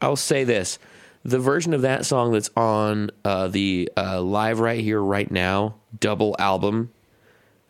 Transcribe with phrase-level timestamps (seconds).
[0.00, 0.78] I'll say this:
[1.24, 5.74] the version of that song that's on uh, the uh, live right here, right now
[5.98, 6.90] double album.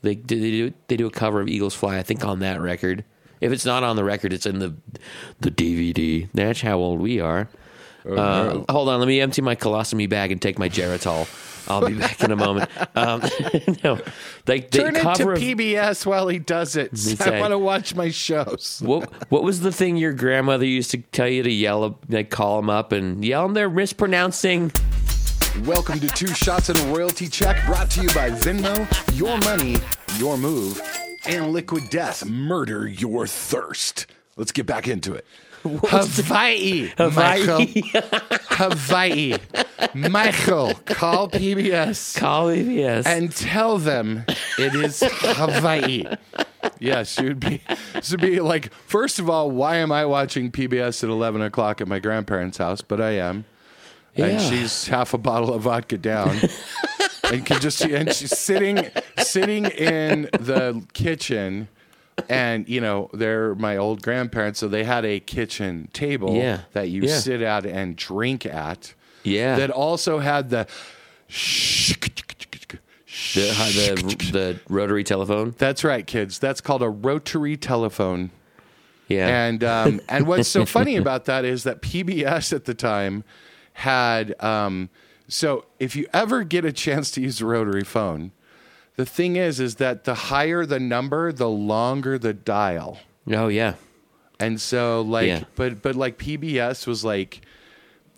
[0.02, 1.98] They, they do they do a cover of Eagles Fly.
[1.98, 3.04] I think on that record.
[3.40, 4.74] If it's not on the record, it's in the
[5.40, 6.28] the DVD.
[6.34, 7.48] That's how old we are.
[8.08, 11.26] Uh, hold on, let me empty my colostomy bag and take my Geritol.
[11.68, 12.70] I'll be back in a moment.
[12.96, 13.20] Um,
[13.84, 14.00] no,
[14.46, 16.92] like the Turn it to cover of, PBS while he does it.
[16.92, 18.80] It's I a- want to watch my shows.
[18.84, 22.56] what what was the thing your grandmother used to tell you to yell like call
[22.56, 24.72] them up and yell them they're mispronouncing
[25.64, 28.86] Welcome to Two Shots and a Royalty Check, brought to you by Venmo,
[29.18, 29.76] Your Money,
[30.16, 30.80] Your Move,
[31.26, 32.24] and Liquid Death.
[32.24, 34.06] Murder your thirst.
[34.36, 35.26] Let's get back into it.
[35.62, 37.66] Hawaii, Michael.
[38.50, 39.34] Hawaii,
[39.94, 40.74] Michael.
[40.84, 43.06] Call PBS call PBS.
[43.06, 44.24] and tell them
[44.58, 46.04] it is Hawaii.
[46.78, 47.62] Yes, she would be.
[47.94, 48.72] This would be like.
[48.72, 52.80] First of all, why am I watching PBS at eleven o'clock at my grandparents' house?
[52.80, 53.44] But I am,
[54.16, 56.36] and she's half a bottle of vodka down,
[57.24, 61.68] and can just and she's sitting sitting in the kitchen.
[62.28, 66.60] And you know they're my old grandparents, so they had a kitchen table Yeah.
[66.72, 67.16] that you Yeah.
[67.18, 68.94] sit at and drink at.
[69.24, 70.66] yeah, That also had the
[73.34, 73.50] the,
[73.94, 75.54] the the rotary telephone.
[75.58, 76.38] That's right, kids.
[76.38, 78.30] That's called a rotary telephone.
[79.08, 83.24] Yeah, And um, and what's so funny about that is that PBS at the time
[83.74, 84.90] had um,
[85.28, 88.32] so if you ever get a chance to use a rotary phone,
[88.98, 92.98] the thing is is that the higher the number, the longer the dial.
[93.32, 93.74] oh yeah,
[94.38, 95.44] And so like Yeah.
[95.56, 97.40] but but like PBS was like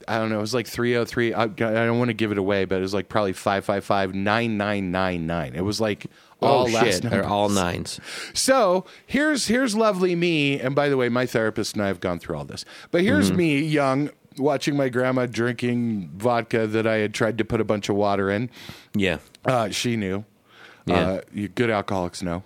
[0.09, 1.35] I don't know, it was like 303.
[1.35, 5.55] I, I don't want to give it away, but it was like probably 555 9999.
[5.55, 6.07] It was like
[6.41, 7.27] all oh last shit, they're numbers.
[7.31, 8.01] all nines.
[8.33, 12.19] So here's here's lovely me, and by the way, my therapist and I have gone
[12.19, 12.65] through all this.
[12.91, 13.37] But here's Mm-hmm.
[13.37, 17.91] me, young, watching my grandma drinking vodka that I had tried to put a bunch
[17.91, 18.49] of water in.
[18.95, 20.25] Yeah, Uh, she knew.
[20.91, 21.09] Yeah.
[21.09, 22.43] Uh, you good alcoholics know.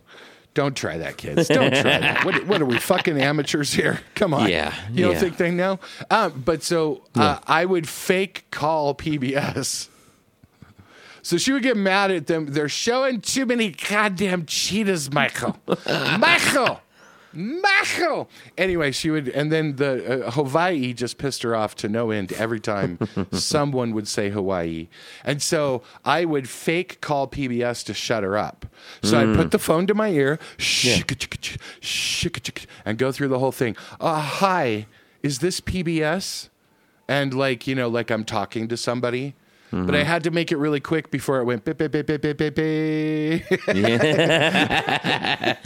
[0.55, 1.49] Don't try that, kids.
[1.49, 2.25] Don't try that.
[2.25, 4.01] What, what are we fucking amateurs here?
[4.15, 4.49] Come on.
[4.49, 5.19] Yeah, You don't yeah.
[5.19, 5.81] think they know?
[6.11, 9.89] Um, but so uh, I would fake call PBS.
[11.23, 12.47] So she would get mad at them.
[12.47, 15.57] They're showing too many goddamn cheetahs, Michael.
[16.19, 16.81] Michael.
[17.35, 18.29] Michael.
[18.57, 22.33] Anyway, she would, and then the uh, Hawaii just pissed her off to no end
[22.35, 22.99] every time
[23.33, 24.89] someone would say Hawaii,
[25.25, 28.67] and so I would fake call PBS to shut her up.
[29.03, 30.39] So I'd put the phone to my ear,
[32.85, 33.77] and go through the whole thing.
[34.01, 34.87] Uh, hi,
[35.23, 36.49] is this PBS?
[37.09, 39.35] And like you know, like I'm talking to somebody.
[39.75, 42.23] But I had to make it really quick before it went beep, beep, beep, beep,
[42.23, 43.51] beep, beep, beep.
[43.67, 45.59] let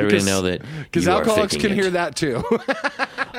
[0.00, 1.74] everybody know that Because alcoholics can it.
[1.74, 2.42] hear that too.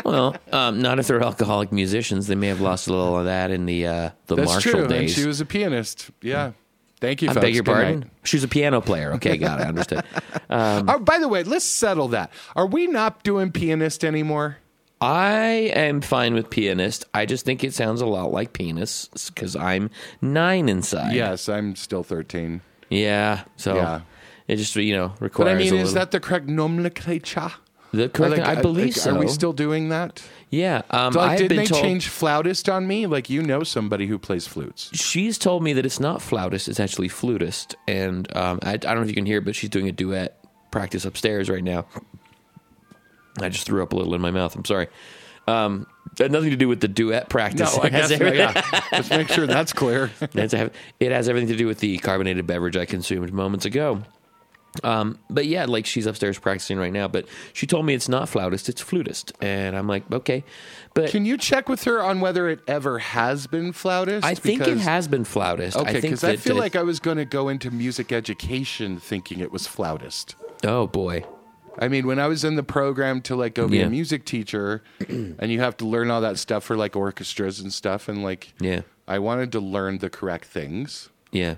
[0.04, 2.26] Well, um, not if they're alcoholic musicians.
[2.28, 4.82] They may have lost a little of that in the uh, the That's Marshall true.
[4.82, 5.14] And days.
[5.14, 6.10] she was a pianist.
[6.22, 6.54] Yeah.
[7.00, 7.44] Thank you, I folks.
[7.46, 8.00] beg your Good pardon.
[8.02, 8.10] night.
[8.24, 9.14] She was a piano player.
[9.14, 9.68] Okay, got it.
[9.68, 10.04] Understood.
[10.50, 12.32] Oh, by the way, let's settle that.
[12.56, 14.58] Are we not doing pianist anymore?
[15.04, 17.06] I am fine with pianist.
[17.14, 19.90] I just think it sounds a lot like penis because I'm
[20.22, 21.14] nine inside.
[21.14, 22.62] Yes, I'm still 13.
[22.90, 23.44] Yeah.
[23.58, 24.02] So Yeah.
[24.48, 25.50] it just you know requires.
[25.50, 27.52] But I mean, a is little- that the correct nomenclature?
[27.92, 28.38] the correct?
[28.38, 29.16] Like, I uh, believe like, so.
[29.16, 30.24] Are we still doing that?
[30.50, 30.82] Yeah.
[30.90, 31.82] Um, Like, I have did been they told.
[31.84, 33.06] change flautist on me?
[33.06, 34.90] Like, you know somebody who plays flutes.
[34.94, 37.76] She's told me that it's not flautist; it's actually flutist.
[37.88, 40.40] And um, I, I don't know if you can hear, but she's doing a duet
[40.72, 41.86] practice upstairs right now.
[43.42, 44.56] I just threw up a little in my mouth.
[44.56, 44.88] I'm sorry.
[45.48, 47.76] Um, had nothing to do with the duet practice.
[47.76, 48.82] No, I guess everything- yeah.
[48.92, 50.10] Let's make sure that's clear.
[50.22, 54.02] It has everything to do with the carbonated beverage I consumed moments ago.
[54.84, 57.08] Um, but yeah, like she's upstairs practicing right now.
[57.08, 60.44] But she told me it's not flautist, it's flutist, and I'm like, okay.
[60.96, 64.26] But Can you check with her on whether it ever has been flautist?
[64.26, 65.78] I think it has been flautist.
[65.78, 69.40] Okay, because I that, feel like I was going to go into music education thinking
[69.42, 70.36] it was flautist.
[70.64, 71.24] oh boy,
[71.80, 73.86] I mean, when I was in the program to like go be Yeah.
[73.86, 77.74] a music teacher, and you have to learn all that stuff for like orchestras and
[77.74, 81.10] stuff, and like, yeah, I wanted to learn the correct things.
[81.32, 81.56] yeah.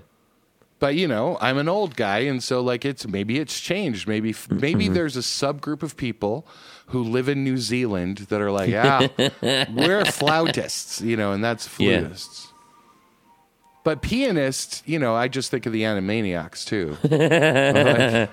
[0.78, 4.06] But you know, I'm an old guy, and so like it's maybe it's changed.
[4.06, 4.60] Maybe Mm-hmm.
[4.60, 6.46] maybe there's a subgroup of people
[6.88, 9.08] who live in New Zealand that are like, yeah,
[9.72, 12.00] we're flautists, you know, and that's Yeah.
[12.02, 12.48] flutists.
[13.86, 16.96] But pianists, you know, I just think of the Animaniacs too.
[17.08, 18.30] Like,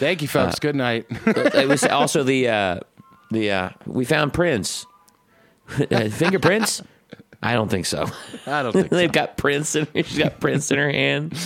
[0.00, 0.58] Thank you, Uh, folks.
[0.58, 1.06] Good night.
[1.26, 2.80] it was also the uh,
[3.30, 4.84] the uh, we found Prince
[5.92, 6.82] Uh, fingerprints.
[7.40, 8.06] I don't think so.
[8.48, 8.96] I don't think so.
[8.96, 11.38] They've got Prince and she's got Prince in her hand.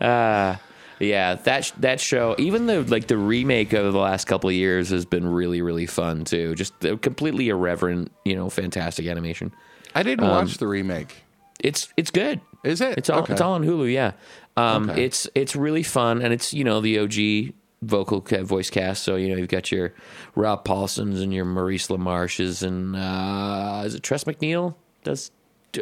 [0.00, 0.56] Uh,
[1.00, 4.54] Yeah, that sh- that show, even the like the remake of the last couple of
[4.56, 6.54] years has been really really fun too.
[6.54, 6.72] Just
[7.02, 9.52] completely irreverent, you know, fantastic animation.
[9.94, 11.23] I didn't watch the remake.
[11.64, 12.40] It's it's good.
[12.62, 12.96] Is it?
[12.98, 13.32] It's all Okay.
[13.32, 13.92] it's all on Hulu.
[13.92, 14.12] Yeah,
[14.56, 15.04] um, Okay.
[15.04, 19.02] it's it's really fun, and it's you know the OG vocal ca- voice cast.
[19.02, 19.92] So you know you've got your
[20.36, 24.74] Rob Paulsens and your Maurice LaMarches and uh, is it Tress MacNeille?
[25.02, 25.30] Does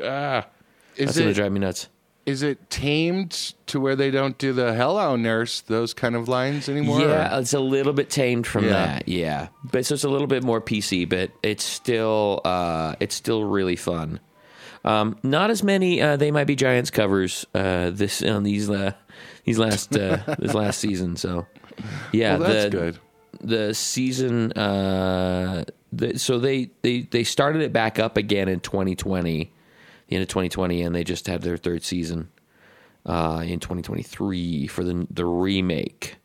[0.02, 0.42] uh,
[0.96, 1.88] Is that's gonna it drive me nuts.
[2.26, 6.68] is it tamed to where they don't do the hello nurse those kind of lines
[6.68, 7.00] anymore?
[7.00, 8.70] Yeah, it's a little bit tamed from Yeah.
[8.70, 9.08] that.
[9.08, 13.44] Yeah, but so it's a little bit more PC, but it's still uh, it's still
[13.44, 14.18] really fun.
[14.84, 18.92] Um, not as many uh, they might be giants covers uh, this on these uh,
[19.44, 21.16] these last uh, this last season.
[21.16, 21.46] So
[22.12, 22.98] yeah, well, that's the good.
[23.40, 24.52] the season.
[24.52, 29.52] Uh, the, so they, they they started it back up again in 2020,
[30.08, 32.30] the end of 2020, and they just had their third season
[33.06, 36.16] uh, in 2023 for the the remake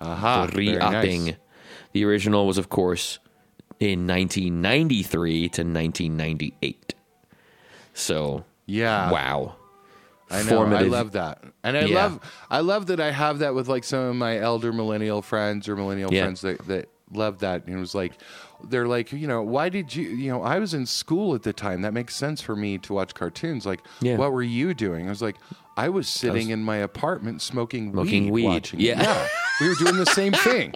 [0.00, 1.24] Aha, the re-upping.
[1.24, 1.34] nice.
[1.92, 3.18] The original was, of course,
[3.80, 6.94] in 1993 to 1998.
[7.96, 9.10] So, Yeah.
[9.10, 9.54] wow.
[10.30, 10.62] I know.
[10.64, 11.94] I love that, and I Yeah.
[12.02, 12.20] love
[12.50, 15.76] I love that I have that with like some of my elder millennial friends or
[15.76, 16.22] millennial Yeah.
[16.24, 17.64] friends that that love that.
[17.66, 18.12] And it was like
[18.68, 20.08] they're like, you know, why did you?
[20.08, 21.82] You know, I was in school at the time.
[21.82, 23.64] That makes sense for me to watch cartoons.
[23.66, 24.16] Like, Yeah.
[24.16, 25.06] what were you doing?
[25.06, 25.36] I was like,
[25.76, 28.44] I was sitting in my apartment smoking, Smoking weed, weed.
[28.46, 28.80] watching.
[28.80, 28.84] it.
[28.84, 29.28] Yeah.
[29.60, 30.72] we were doing the same thing.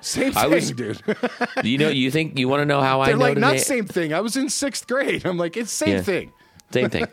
[0.00, 1.00] Same thing, I was- dude.
[1.64, 3.62] You know, you think you want to know how I They're know like, not today?
[3.62, 4.12] same thing.
[4.12, 5.24] I was in sixth grade.
[5.26, 6.02] I'm like, it's same Yeah.
[6.02, 6.32] thing.
[6.72, 7.06] Same thing.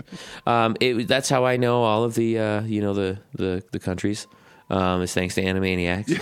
[0.46, 3.78] um, it, that's how I know all of the uh, you know the the the
[3.78, 4.26] countries.
[4.70, 6.12] Um, is thanks to Animaniacs.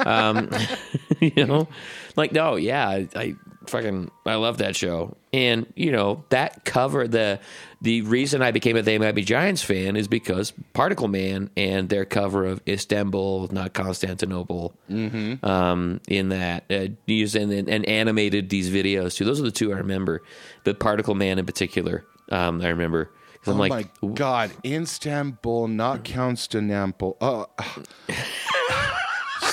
[0.06, 0.50] um,
[1.20, 1.66] you know,
[2.16, 3.34] like no, yeah, I, I
[3.70, 7.40] fucking I love that show, and you know that cover the
[7.80, 11.88] the reason I became a They Might Be Giants fan is because Particle Man and
[11.88, 14.74] their cover of Istanbul, not Constantinople,
[15.42, 19.24] um, in that uh, used and, and animated these videos too.
[19.24, 20.22] Those are the two I remember,
[20.64, 23.10] but Particle Man in particular, um, I remember.
[23.46, 23.70] I'm oh like,
[24.02, 27.16] my god, Istanbul, not Constantinople.
[27.22, 27.46] Oh,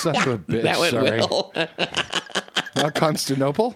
[0.06, 0.64] of a bitch.
[0.64, 1.20] that went sorry.
[1.20, 1.54] well.
[2.76, 3.76] Not Constantinople.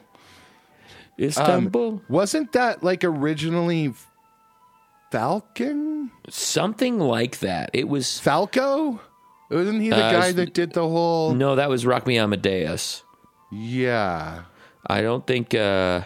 [1.20, 3.94] Istanbul, Wasn't that like originally
[5.12, 6.12] Falcon?
[6.30, 7.70] something like that.
[7.74, 9.00] It was Falco?
[9.50, 11.34] Wasn't he the Uh, guy that did the whole?
[11.34, 13.04] no, that was Rock Me Amadeus.
[13.52, 14.44] Yeah.
[14.88, 16.02] I don't think uh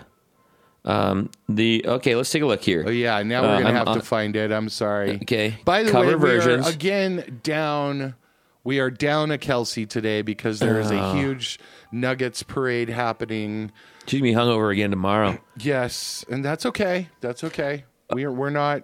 [0.84, 2.84] um the okay, let's take a look here.
[2.88, 3.22] Oh yeah.
[3.24, 4.51] Now Uh, we're gonna I'm have on- to find it.
[4.51, 5.19] I'm sorry.
[5.22, 5.60] Okay.
[5.63, 6.66] By the Cover way, versions.
[6.66, 8.16] we are again down.
[8.63, 10.98] We are down a Kelsey today because there is Oh.
[10.98, 11.60] a huge
[11.92, 13.72] Nuggets parade happening.
[14.07, 15.40] She's gonna be hungover again tomorrow.
[15.57, 17.10] Yes, and that's okay.
[17.22, 17.86] That's okay.
[18.12, 18.84] We're we're not.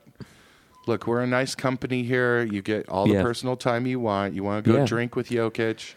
[0.87, 2.41] Look, we're a nice company here.
[2.43, 3.21] You get all the Yeah.
[3.21, 4.33] personal time you want.
[4.33, 4.85] You want to go Yeah.
[4.85, 5.93] drink with Jokic.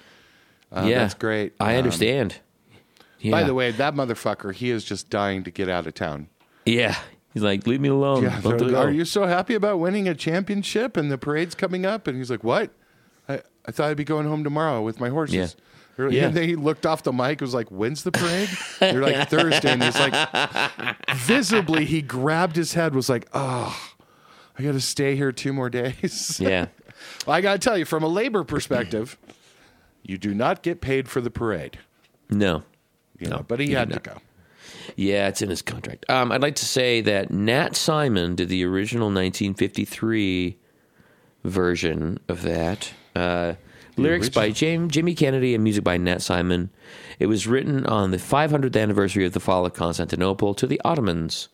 [0.71, 1.55] Uh, yeah, that's great.
[1.59, 2.37] I Um, understand.
[3.21, 3.31] Yeah.
[3.31, 6.29] By the way, that motherfucker, he is just dying to get out of town.
[6.67, 6.97] yeah,
[7.33, 8.25] he's like, leave me alone.
[8.25, 11.11] Yeah, Let they're me like, go." are you so happy about winning a championship and
[11.11, 12.07] the parade's coming up?
[12.07, 12.71] And he's like, what?
[13.29, 15.35] I, I thought I'd be going home tomorrow with my horses.
[15.35, 15.47] Yeah.
[15.97, 16.27] They're- Yeah.
[16.27, 17.41] And then he looked off the mic.
[17.41, 18.49] Was like, "When's the parade?"
[18.81, 20.15] They're like Thursday, and he's like,
[21.17, 22.95] visibly, he grabbed his head.
[22.95, 23.77] Was like, "Oh,
[24.59, 26.67] I got to stay here two more days." Yeah,
[27.29, 29.17] I got to tell you, from a labor perspective,
[30.03, 31.79] you do not get paid for the parade.
[32.31, 32.63] no,
[33.19, 34.19] You No, know, but he had to go.
[34.97, 36.05] yeah, it's in his contract.
[36.11, 40.59] Um, I'd like to say that Nat Simon did the original 1953
[41.45, 42.93] version of that.
[43.15, 43.55] Uh,
[43.97, 46.71] lyrics by Jim, Jimmy Kennedy and music by Nat Simon.
[47.19, 51.49] It was written on the 500th anniversary of the fall of Constantinople to the Ottomans.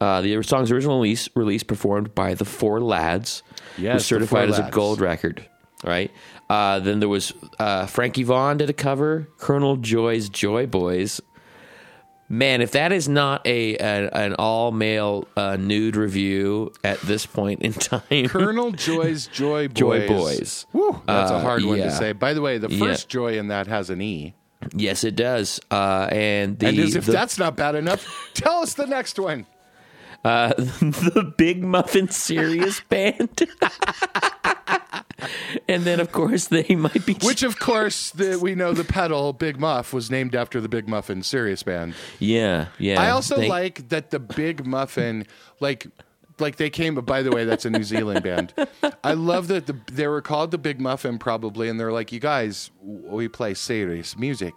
[0.00, 3.42] Uh, the song's original release, release performed by the Four Lads,
[3.76, 5.44] Yes, was certified as a gold record.
[5.84, 6.10] Right.
[6.48, 9.28] Uh, then there was uh, Frankie Vaughan did a cover.
[9.38, 11.20] Colonel Joye's Joy Boys.
[12.32, 17.26] Man, if that is not a, a an all male uh, nude review at this
[17.26, 19.74] point in time, Colonel Joye's Joy Boys.
[19.76, 20.66] Joy Boys.
[20.70, 22.12] Whew, that's a Uh, hard one to say.
[22.12, 22.78] By the way, the Yeah.
[22.86, 24.34] first Joy in that has an E.
[24.72, 25.58] yes, it does.
[25.72, 29.18] Uh, and the and as if the, that's not bad enough, tell us the next
[29.18, 29.46] one.
[30.24, 33.48] uh, the Big Muffin Serious Band,
[35.68, 39.32] and then of course they might be Which, of course, the, we know the pedal
[39.32, 41.94] Big Muff was named after the Big Muffin Serious Band.
[42.18, 43.00] yeah yeah.
[43.00, 45.26] I also They- like that the Big Muffin,
[45.60, 45.86] like,
[46.38, 46.94] like they came.
[46.94, 48.54] By the way, that's a New Zealand band.
[49.04, 52.20] I love that the, they were called the Big Muffin probably, and they're like, you
[52.20, 54.54] guys, we play serious music,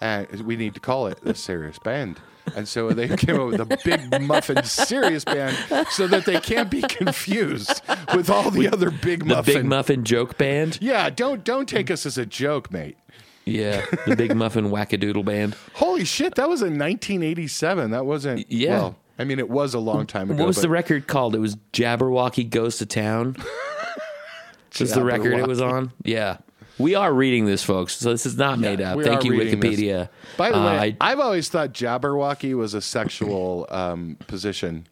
[0.00, 2.20] and we need to call it the Serious Band.
[2.54, 5.56] And so they came up with a Big Muffin Serious Band
[5.90, 7.82] so that they can't be confused
[8.14, 9.54] with all the other Big The Muffin.
[9.54, 10.78] Big Muffin Joke Band.
[10.80, 12.96] yeah, don't don't take us as a joke, mate.
[13.44, 15.56] Yeah, the Big Muffin Wackadoodle Band.
[15.74, 17.90] Holy shit, that was in 1987.
[17.92, 18.50] That wasn't.
[18.50, 18.70] Yeah.
[18.78, 20.40] Well, I mean, it was a long time ago.
[20.40, 21.34] What was but the record called?
[21.34, 23.36] It was Jabberwocky Goes to Town.
[24.80, 25.92] was the record it was on?
[26.02, 26.38] Yeah.
[26.78, 27.94] We are reading this, folks.
[27.96, 29.00] So this is not made up.
[29.02, 29.78] Thank you, reading this.
[29.80, 30.08] Wikipedia.
[30.36, 34.86] By the Uh, way, I- I've always thought Jabberwocky was a sexual um, position.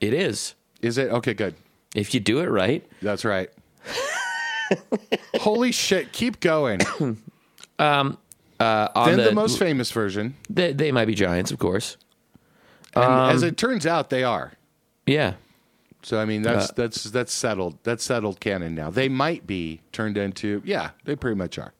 [0.00, 0.54] it is.
[0.82, 1.10] Is it?
[1.10, 1.54] Okay, good.
[1.94, 2.84] If you do it right.
[3.02, 3.50] That's right.
[5.40, 6.12] Holy shit!
[6.12, 6.80] Keep going.
[7.78, 11.96] Uh, on then the, the, most famous version, they, they might be giants, of course.
[12.94, 14.52] and Um, as it turns out, they are.
[15.06, 15.32] Yeah.
[16.02, 17.78] So I mean, that's Uh, that's that's settled.
[17.82, 18.90] That's settled canon now.
[18.90, 20.62] They might be turned into.
[20.64, 21.72] Yeah, they pretty much are.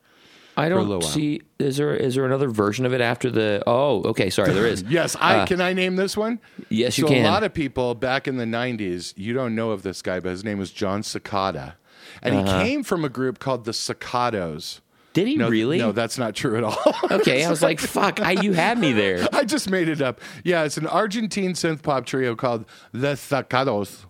[0.56, 1.40] I don't see.
[1.58, 3.62] Is there is there another version of it after the?
[3.66, 4.28] Oh, okay.
[4.28, 4.82] Sorry, there is.
[4.88, 6.38] Yes, I Uh, can I name this one?
[6.68, 7.24] Yes, you so can.
[7.24, 10.30] a lot of people back in the '90s, you don't know of this guy, but
[10.30, 11.76] his name was John Cicada,
[12.22, 12.58] and Uh-huh.
[12.58, 14.80] he came from a group called the Cicados.
[15.12, 15.78] Did he No, really?
[15.78, 16.94] No, that's not true at all.
[17.10, 19.26] okay, I was like, "Fuck!" I, you had me there.
[19.32, 20.20] I just made it up.
[20.44, 24.04] Yeah, it's an Argentine synth pop trio called the Cicados.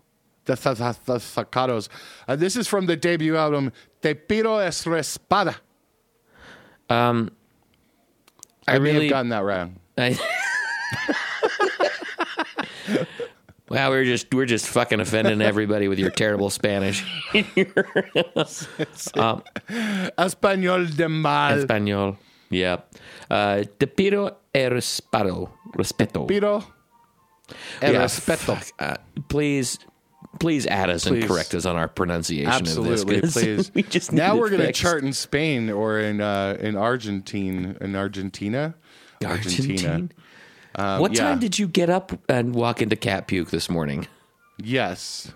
[0.56, 1.88] The, the
[2.28, 5.56] Uh, this is from the debut album Te Piro es Respada.
[6.88, 7.30] Um,
[8.66, 9.76] I, I may really- have gotten that wrong.
[9.98, 10.18] I,
[13.68, 17.04] wow, we're just we're just fucking offending everybody with your terrible Spanish.
[19.14, 19.42] um,
[20.18, 21.58] Español de mal.
[21.58, 22.16] Espanol.
[22.50, 22.78] Yeah.
[23.30, 25.50] Uh, te pido el respeto.
[25.76, 26.26] Respeto.
[26.26, 26.64] Pido
[27.80, 28.56] el Yeah, respeto.
[28.78, 28.96] Uh,
[29.28, 29.78] please,
[30.38, 31.22] please add us Please.
[31.22, 33.32] and correct us on our pronunciation Absolutely, of this.
[33.42, 33.74] please.
[33.74, 37.96] we just now we're going to chart in Spain or in uh, in Argentine in
[37.96, 38.74] Argentina.
[39.24, 40.12] Argentine.
[40.76, 41.24] Um, what yeah.
[41.24, 44.06] time did you get up and walk into cat puke this morning?
[44.56, 45.32] Yes,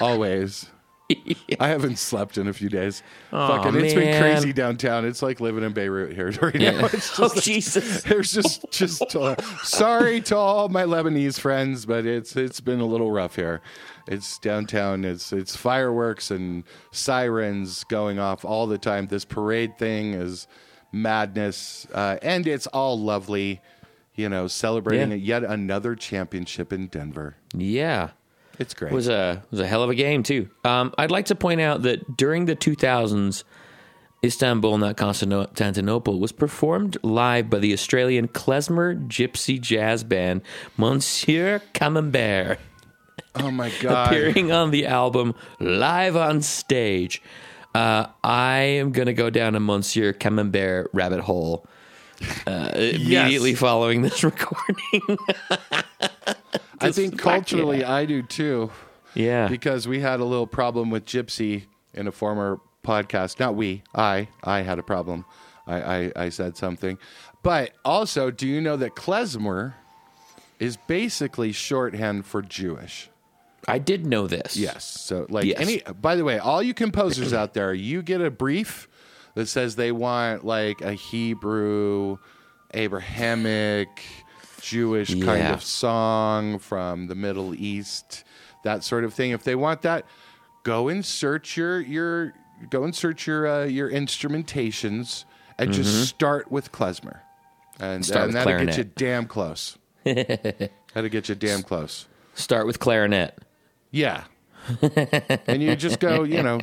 [0.00, 0.70] always.
[1.60, 3.02] I haven't slept in a few days.
[3.32, 4.20] Aw, Fucking, it's been man.
[4.20, 5.04] crazy downtown.
[5.04, 6.86] It's like living in Beirut here right now.
[6.86, 8.02] It's oh Jesus!
[8.04, 12.86] there's just just uh, sorry to all my Lebanese friends, but it's it's been a
[12.86, 13.60] little rough here.
[14.08, 15.04] It's downtown.
[15.04, 19.06] It's it's fireworks and sirens going off all the time.
[19.06, 20.48] This parade thing is
[20.92, 23.60] madness, uh, and it's all lovely.
[24.16, 25.40] You know, celebrating Yeah.
[25.40, 27.36] yet another championship in Denver.
[27.54, 28.10] Yeah.
[28.58, 28.92] It's great.
[28.92, 30.48] It was a was a hell of a game too.
[30.64, 33.44] Um, I'd like to point out that during the 2000s,
[34.24, 40.42] Istanbul, not Constantinople, was performed live by the Australian klezmer gypsy jazz band
[40.76, 42.58] Monsieur Camembert,
[43.36, 44.08] oh my god!
[44.08, 47.22] appearing on the album live on stage.
[47.74, 51.66] Uh, I am gonna go down a Monsieur Camembert rabbit hole
[52.46, 55.18] uh, immediately following this recording.
[56.80, 57.84] I think culturally.
[57.84, 58.70] I do too.
[59.14, 61.64] yeah, because we had a little problem with Gypsy
[61.94, 63.40] in a former podcast.
[63.40, 65.24] Not we, I, I had a problem.
[65.66, 66.96] I, I, I said something,
[67.42, 69.74] but also, do you know that klezmer
[70.60, 73.10] is basically shorthand for Jewish?
[73.66, 74.56] I did know this.
[74.56, 74.84] Yes.
[74.84, 75.58] So, like Yes.
[75.60, 75.82] any.
[76.00, 78.86] By the way, all you composers out there, you get a brief
[79.34, 82.18] that says they want like a Hebrew,
[82.74, 83.88] Abrahamic,
[84.66, 88.24] Jewish kind of song from the Middle East,
[88.64, 89.30] that sort of thing.
[89.30, 90.04] If they want that,
[90.64, 92.34] go and search your your
[92.68, 95.24] go and search your uh, your instrumentations
[95.58, 97.20] and just start with klezmer,
[97.78, 98.02] and, Mm-hmm.
[98.02, 99.78] Start and with that'll get you damn close.
[100.04, 102.08] that'll get you damn close.
[102.34, 103.38] Start with clarinet.
[103.90, 104.24] Yeah.
[105.46, 106.58] And you just go, you know,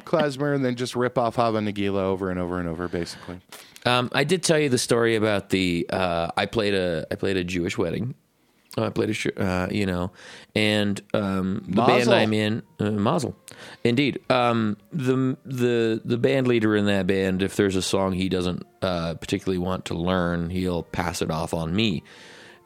[0.00, 3.40] klezmer, and then just rip off Hava Nagila over and over and over, basically.
[3.86, 7.36] Um, I did tell you the story about the uh, I played a I played
[7.36, 8.14] a Jewish wedding.
[8.76, 10.10] I played a sh- uh, you know,
[10.54, 13.36] and um, the band I'm in, uh, Mazel,
[13.84, 14.20] indeed.
[14.30, 18.66] Um, the the the band leader in that band, if there's a song he doesn't
[18.82, 22.02] uh, particularly want to learn, he'll pass it off on me.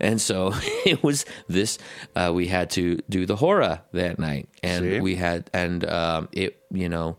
[0.00, 0.52] And so
[0.86, 1.78] it was this.
[2.14, 5.00] Uh, we had to do the hora that night, and See?
[5.00, 6.62] we had and um, it.
[6.70, 7.16] You know,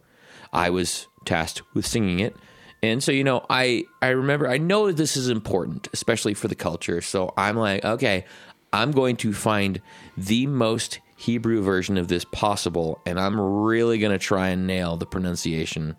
[0.54, 2.36] I was tasked with singing it.
[2.82, 6.48] And so, you know, I, I remember, I know that this is important, especially for
[6.48, 7.02] the culture.
[7.02, 8.26] So I'm like, okay,
[8.72, 9.82] I'm going to find
[10.16, 13.02] the most Hebrew version of this possible.
[13.06, 15.98] And I'm really going to try and nail the pronunciation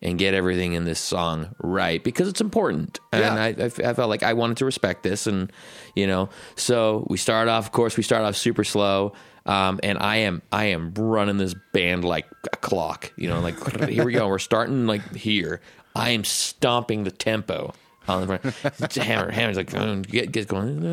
[0.00, 3.00] and get everything in this song right because it's important.
[3.12, 3.34] And Yeah.
[3.34, 5.26] I, I, f- I felt like I wanted to respect this.
[5.26, 5.52] And,
[5.96, 9.12] you know, so we start off, of course, we start off super slow.
[9.46, 13.56] Um, and I am I am running this band like a clock, you know, like
[13.88, 14.28] here we go.
[14.28, 15.60] We're starting like here.
[15.96, 17.72] I am stomping the tempo
[18.08, 18.94] the front.
[18.96, 20.84] Hammer, hammer's like "Dun," get gets going,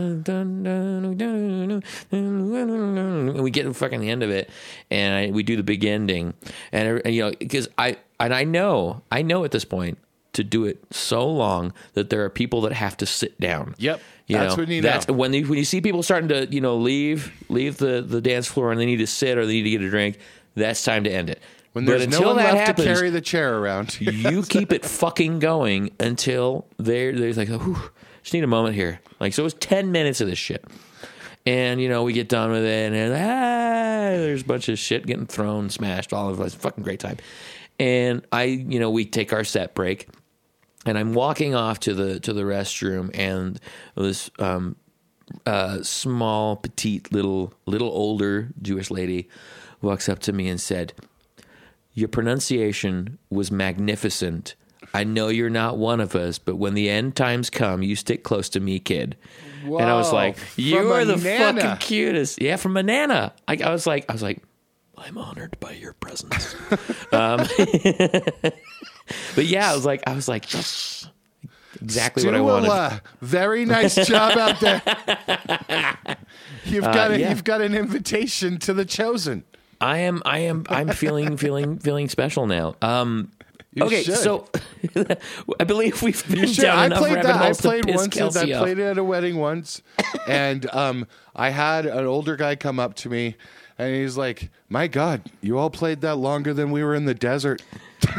[2.11, 4.49] and we get to fucking the end of it,
[4.91, 6.33] and I, we do the big ending,
[6.71, 9.97] and, and you know because I and I know I know at this point
[10.33, 13.73] to do it so long that there are people that have to sit down.
[13.77, 14.01] Yep.
[14.27, 15.13] You That's know, when you that's know.
[15.13, 18.47] when you, when you see people starting to you know leave leave the the dance
[18.47, 20.17] floor and they need to sit or they need to get a drink.
[20.55, 21.41] That's time to end it.
[21.75, 23.99] When But there's no until one that left happens, to carry the chair around.
[23.99, 27.77] you keep it fucking going until they're there's like, Whew,
[28.23, 29.01] just need a moment here.
[29.19, 30.63] Like so, it was ten minutes of this shit,
[31.45, 35.05] and you know we get done with it, and ah, there's a bunch of shit
[35.05, 37.17] getting thrown, smashed, all of us, fucking great time.
[37.77, 40.07] And I, you know, we take our set break,
[40.85, 43.59] and I'm walking off to the to the restroom, and
[43.95, 44.77] this um,
[45.45, 49.29] uh, small, petite, little, little older Jewish lady
[49.81, 50.93] walks up to me and said,
[51.95, 54.53] "Your pronunciation was magnificent.
[54.93, 58.23] I know you're not one of us, but when the end times come, you stick
[58.23, 59.17] close to me, kid."
[59.63, 63.33] and I was like, "You are the Nana." fucking cutest." Yeah, from a nana.
[63.47, 64.43] I, I was like, I was like,
[64.97, 66.53] I'm honored by your presence.
[67.11, 67.39] um,
[69.35, 71.09] but yeah, I was like, I was like, yes,
[71.81, 73.01] exactly what I wanted.
[73.21, 74.81] very nice job out there.
[76.65, 77.29] You've got a, Uh, yeah.
[77.29, 79.43] you've got an invitation to the chosen.
[79.81, 82.75] I am I am I'm feeling feeling feeling special now.
[82.81, 83.31] Um
[83.73, 84.15] You okay, should.
[84.17, 84.47] so
[85.59, 87.41] I believe we've been down I enough played rabbit that.
[87.41, 88.15] I to played piss once.
[88.15, 89.81] Kelsey I played it at a wedding once,
[90.27, 93.35] and um, I had an older guy come up to me,
[93.77, 97.13] and he's like, "My God, you all played that longer than we were in the
[97.13, 97.61] desert."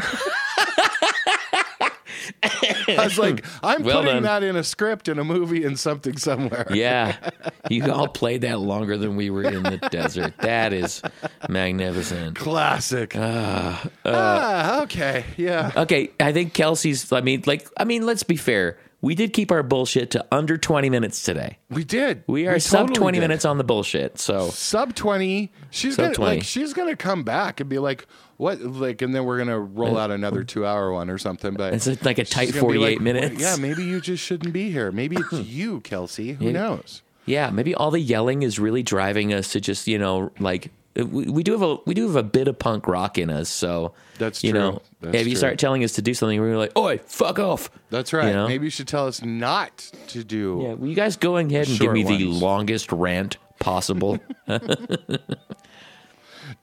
[2.97, 4.23] I was like, "I'm Well putting done.
[4.23, 7.15] that in a script, in a movie, in something somewhere." Yeah.
[7.69, 10.37] You all played that longer than we were in the desert.
[10.37, 11.01] That is
[11.49, 12.37] magnificent.
[12.37, 13.13] Classic.
[13.13, 13.75] Uh,
[14.05, 15.71] ah, okay, yeah.
[15.75, 18.77] Okay, I think Kelsey's I mean like I mean let's be fair.
[18.99, 21.59] We did keep our bullshit to under 20 minutes today.
[21.69, 22.23] We did.
[22.27, 23.21] We are sub totally 20 did.
[23.21, 24.17] minutes on the bullshit.
[24.19, 26.35] So sub 20 she's Sub gonna 20.
[26.37, 29.97] like she's gonna come back and be like what like and then we're gonna roll
[29.97, 32.67] uh, out another two hour one or something but It's like a tight she's gonna
[32.73, 33.41] be 48 like, minutes.
[33.41, 37.75] yeah maybe you just shouldn't be here maybe it's you kelsey who knows Yeah, maybe
[37.75, 40.71] all the yelling is really driving us to just you know like
[41.05, 43.49] we, we do have a we do have a bit of punk rock in us.
[43.49, 44.59] So That's you true.
[44.59, 45.37] know That's if you true.
[45.39, 48.47] start telling us to do something, we're like, "Oi, fuck off!" that's right You know?
[48.47, 51.79] maybe you should tell us not to do Yeah, will you guys go ahead and
[51.79, 54.19] give me the longest rant possible?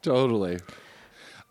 [0.03, 0.59] totally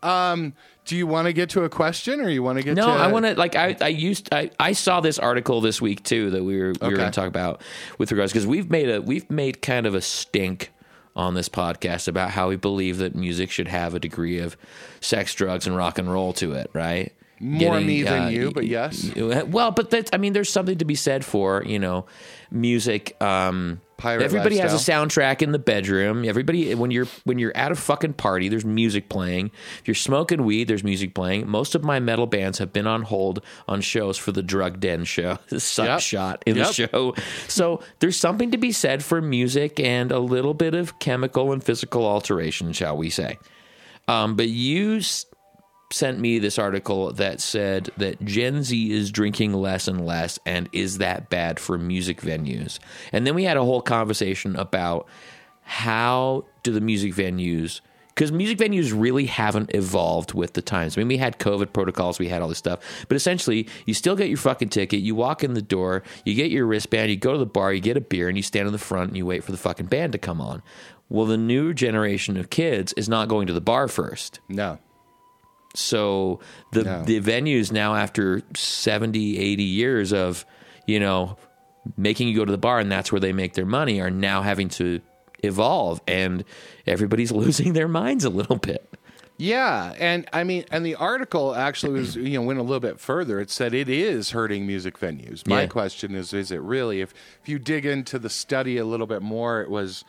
[0.02, 0.52] um
[0.84, 2.92] do you want to get to a question or you want to get No, to
[2.92, 6.30] I want to like I I used I, I saw this article this week too
[6.30, 7.62] that we were we were going to talk about
[7.98, 10.70] with regards because we've made a we've made kind of a stink
[11.16, 14.56] on this podcast about how we believe that music should have a degree of
[15.00, 17.12] sex, drugs, and rock and roll to it, right?
[17.40, 19.14] More me than uh, you, but yes.
[19.16, 22.06] Well, but that's I mean, there's something to be said for you know
[22.50, 23.20] music.
[23.20, 26.26] Um, Pirate everybody has a soundtrack in the bedroom.
[26.26, 29.50] Everybody when you're when you're at a fucking party, there's music playing.
[29.80, 31.48] If you're smoking weed, there's music playing.
[31.48, 35.04] Most of my metal bands have been on hold on shows for the Drug Den
[35.04, 36.00] show, the suck Yep.
[36.00, 36.66] shot in Yep.
[36.66, 37.14] the show.
[37.48, 41.64] So there's something to be said for music and a little bit of chemical and
[41.64, 43.38] physical alteration, shall we say?
[44.06, 45.00] Um, but you
[45.94, 50.68] sent me this article that said that Gen Z is drinking less and less, and
[50.72, 52.80] is that bad for music venues?
[53.12, 55.06] And then we had a whole conversation about
[55.62, 60.96] how do the music venues because music venues really haven't evolved with the times.
[60.96, 64.16] I mean, we had COVID protocols, we had all this stuff, but essentially, you still
[64.16, 65.00] get your fucking ticket.
[65.00, 67.80] You walk in the door, you get your wristband, you go to the bar, you
[67.80, 69.86] get a beer, and you stand in the front and you wait for the fucking
[69.86, 70.62] band to come on.
[71.08, 74.40] Well, the new generation of kids is not going to the bar first.
[74.48, 74.78] no
[75.74, 76.40] So
[76.72, 77.02] the No.
[77.04, 80.46] the venues now after 70, 80 years of,
[80.86, 81.36] you know,
[81.96, 84.40] making you go to the bar and that's where they make their money are now
[84.42, 85.00] having to
[85.42, 86.44] evolve and
[86.86, 88.88] everybody's losing their minds a little bit.
[89.36, 93.00] Yeah, and I mean, and the article actually was you know went a little bit
[93.00, 93.40] further.
[93.40, 95.44] It said it is hurting music venues.
[95.46, 95.66] My Yeah.
[95.66, 97.00] question is, is it really?
[97.00, 100.04] If if you dig into the study a little bit more, it was.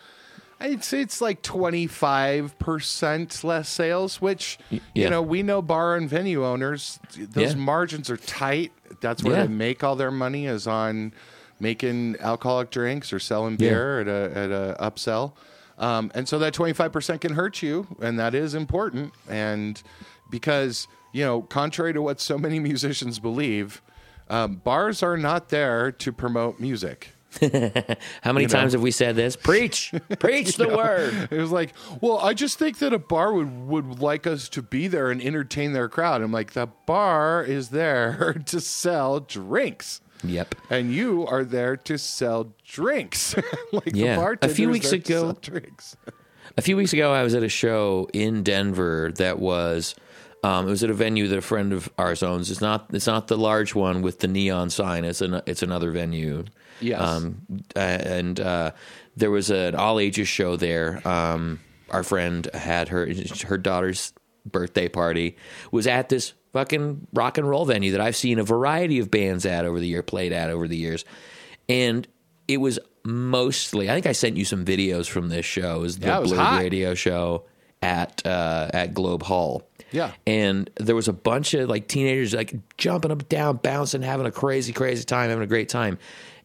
[0.65, 4.79] I'd say it's like twenty five percent less sales, which yeah.
[4.93, 6.99] you know we know bar and venue owners.
[7.17, 7.59] Those Yeah.
[7.59, 8.71] margins are tight.
[9.01, 9.41] That's where Yeah.
[9.43, 11.13] they make all their money is on
[11.59, 15.33] making alcoholic drinks or selling beer at a at a upsell.
[15.77, 19.13] Um, and so that 25% can hurt you, and that is important.
[19.29, 19.81] And
[20.29, 23.81] because, you know, contrary to what so many musicians believe,
[24.29, 27.14] um, bars are not there to promote music.
[28.21, 28.53] How many You know.
[28.53, 29.35] times have we said this?
[29.35, 31.27] Preach, preach the word.
[31.31, 34.61] It was like, well, I just think that a bar would, would like us to
[34.61, 36.21] be there and entertain their crowd.
[36.21, 40.01] I'm like, the bar is there to sell drinks.
[40.23, 40.55] Yep.
[40.71, 43.35] and you are there to sell drinks.
[43.71, 44.33] like Yeah.
[44.41, 45.95] A few weeks ago- drinks.
[46.57, 49.93] A few weeks ago, I was at a show in Denver that was.
[50.45, 52.51] Um, it was at a venue that a friend of ours owns.
[52.51, 52.87] It's not.
[52.93, 55.03] It's not the large one with the neon sign.
[55.03, 55.41] It's an.
[55.45, 56.45] It's another venue.
[56.81, 57.01] Yes.
[57.01, 57.41] Um,
[57.75, 58.71] and uh,
[59.15, 61.05] there was an all ages show there.
[61.07, 63.09] Um, our friend had her
[63.47, 64.13] her daughter's
[64.45, 65.37] birthday party.
[65.71, 69.45] Was at this fucking rock and roll venue that I've seen a variety of bands
[69.45, 71.05] at over the year, played at over the years,
[71.67, 72.07] and
[72.47, 73.89] it was mostly.
[73.89, 75.77] I think I sent you some videos from this show.
[75.77, 76.61] It was the Yeah, it was Blurred hot.
[76.61, 77.45] Radio show
[77.81, 79.63] at uh, at Globe Hall.
[79.95, 80.11] Yeah.
[80.27, 84.25] and there was a bunch of like teenagers like jumping up and down, bouncing, having
[84.25, 85.97] a crazy, crazy time, having a great time.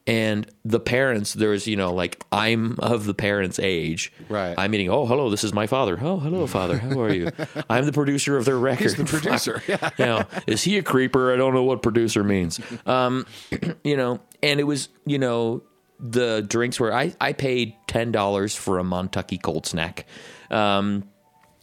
[0.06, 4.12] And the parents, there was, you know, like I'm of the parents' age.
[4.30, 4.54] Right.
[4.56, 5.98] I'm meeting, oh, hello, this is my father.
[6.00, 6.78] Oh, hello, father.
[6.78, 7.30] How are you?
[7.70, 8.82] I'm the producer of their record.
[8.84, 9.62] He's the producer.
[9.68, 9.90] Yeah.
[9.98, 11.32] you know, is he a creeper?
[11.32, 12.58] I don't know what producer means.
[12.86, 13.26] Um,
[13.84, 15.62] you know, and it was, you know,
[16.00, 20.06] the drinks were I, I paid ten dollars for a Montucky cold snack.
[20.50, 21.04] Um,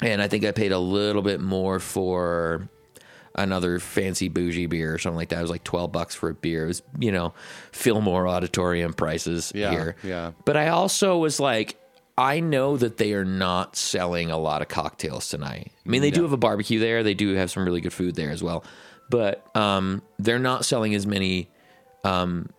[0.02, 2.70] and I think I paid a little bit more for
[3.36, 5.40] another fancy bougie beer or something like that.
[5.40, 6.64] It was like twelve bucks for a beer.
[6.66, 7.34] It was, you know,
[7.72, 9.96] Fillmore auditorium prices Yeah, here.
[10.04, 10.32] yeah.
[10.46, 11.80] But I also was like,
[12.18, 15.72] I know that they are not selling a lot of cocktails tonight.
[15.86, 17.04] I mean, they do have a barbecue there.
[17.04, 18.64] They do have some really good food there as well.
[19.10, 21.50] But um, they're not selling as many
[22.04, 22.50] um,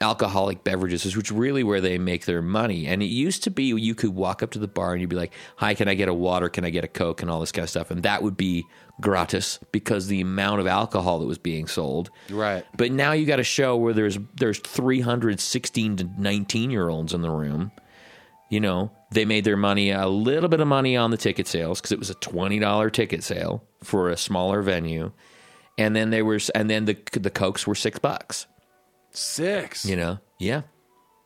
[0.00, 2.86] alcoholic beverages, which is really where they make their money.
[2.86, 5.16] And it used to be you could walk up to the bar and you'd be
[5.16, 6.48] like, "Hi, can I get a water?
[6.48, 8.64] Can I get a coke?" and all this kind of stuff, and that would be
[9.00, 12.10] gratis because the amount of alcohol that was being sold.
[12.30, 12.64] Right.
[12.76, 17.22] But now you got a show where there's there's 316 to 19 year olds in
[17.22, 17.72] the room.
[18.50, 21.80] You know, they made their money a little bit of money on the ticket sales
[21.80, 25.12] because it was a twenty dollar ticket sale for a smaller venue,
[25.78, 28.46] and then they were and then the the cokes were six bucks.
[29.14, 29.84] Six.
[29.86, 30.62] You know, yeah,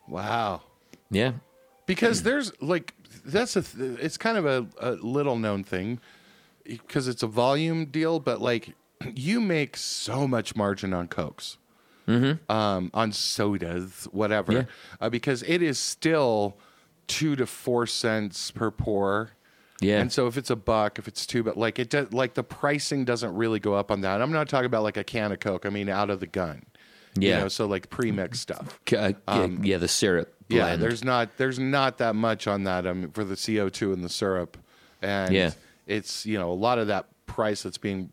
[0.09, 0.63] Wow.
[1.11, 1.33] yeah,
[1.87, 5.99] because there's like that's a th- it's kind of a, a little known thing
[6.65, 8.75] because it's a volume deal but like
[9.15, 11.57] you make so much margin on cokes
[12.07, 14.65] um, on sodas whatever Yeah.
[15.01, 16.57] uh, because it is still
[17.07, 19.31] two to four cents per pour
[19.81, 20.01] yeah.
[20.01, 22.43] and so if it's a buck, if it's two, but like it does, like the
[22.43, 24.21] pricing doesn't really go up on that.
[24.21, 25.65] I'm not talking about like a can of Coke.
[25.67, 26.65] I mean, out of the gun.
[27.19, 27.41] You Yeah.
[27.41, 28.79] know, so like pre-mixed stuff.
[28.93, 30.35] Uh, yeah, yeah, the syrup.
[30.49, 34.09] Yeah, there's not there's not that much on that um, for the CO2 and the
[34.09, 34.57] syrup,
[35.03, 35.51] and Yeah.
[35.87, 38.13] it's you know a lot of that price that's being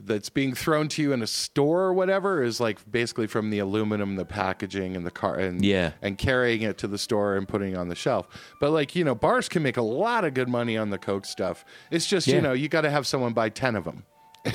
[0.00, 3.58] that's being thrown to you in a store or whatever is like basically from the
[3.58, 5.90] aluminum, the packaging, and the car, and Yeah.
[6.00, 8.28] and carrying it to the store and putting it on the shelf.
[8.60, 11.26] But like you know, bars can make a lot of good money on the Coke
[11.26, 11.64] stuff.
[11.90, 12.36] It's just Yeah.
[12.36, 14.04] you know you got to have someone buy ten of them.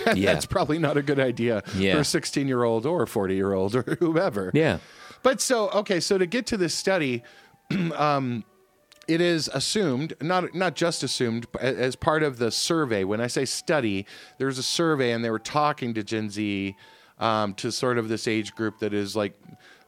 [0.15, 0.33] Yeah.
[0.33, 1.95] that's probably not a good idea Yeah.
[1.95, 4.51] for a 16 year old or a 40 year old or whoever.
[4.53, 4.77] yeah,
[5.21, 7.23] But so okay, so to get to this study,
[7.95, 8.43] um,
[9.07, 13.03] it is assumed, not not just assumed, but as part of the survey.
[13.03, 14.05] When I say study,
[14.37, 16.75] there's a survey, and they were talking to Gen Z,
[17.19, 19.33] um, to sort of this age group that is like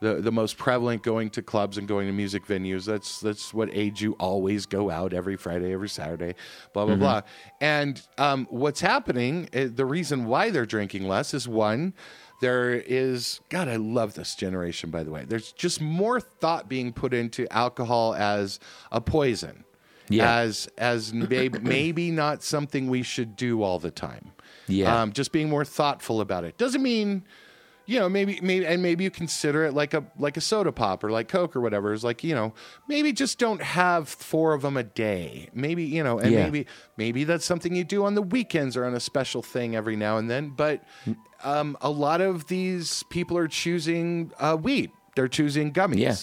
[0.06, 2.86] the the most prevalent, going to clubs and going to music venues.
[2.86, 6.36] That's that's what age you always go out every Friday, every Saturday,
[6.74, 7.22] blah blah blah.
[7.60, 9.50] And um, what's happening?
[9.54, 11.94] uh, The reason why they're drinking less is one
[12.42, 16.92] there is god i love this generation by the way there's just more thought being
[16.92, 18.60] put into alcohol as
[18.92, 19.64] a poison
[20.10, 20.40] Yeah.
[20.42, 24.32] as as maybe, maybe not something we should do all the time
[24.68, 25.02] Yeah.
[25.02, 27.24] um, just being more thoughtful about it doesn't mean
[27.88, 31.04] you know maybe maybe and maybe you consider it like a like a soda pop
[31.04, 32.54] or like coke or whatever is like you know
[32.88, 36.44] maybe just don't have four of them a day maybe you know and Yeah.
[36.46, 36.68] maybe
[36.98, 40.18] maybe that's something you do on the weekends or on a special thing every now
[40.18, 40.84] and then but
[41.44, 46.16] um, a lot of these people are choosing uh, weed they're choosing gummies Yeah.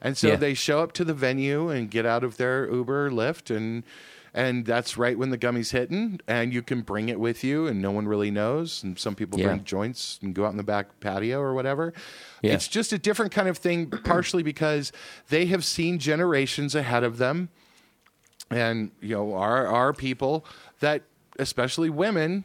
[0.00, 0.36] and so Yeah.
[0.36, 3.84] they show up to the venue and get out of their uber or lyft and
[4.32, 7.82] and that's right when the gummy's hitting and you can bring it with you and
[7.82, 9.46] no one really knows and some people Yeah.
[9.48, 11.92] bring joints and go out in the back patio or whatever
[12.42, 12.52] Yeah.
[12.54, 14.92] it's just a different kind of thing partially because
[15.28, 17.48] they have seen generations ahead of them
[18.50, 20.44] and you know our our people
[20.80, 21.02] that
[21.38, 22.44] especially women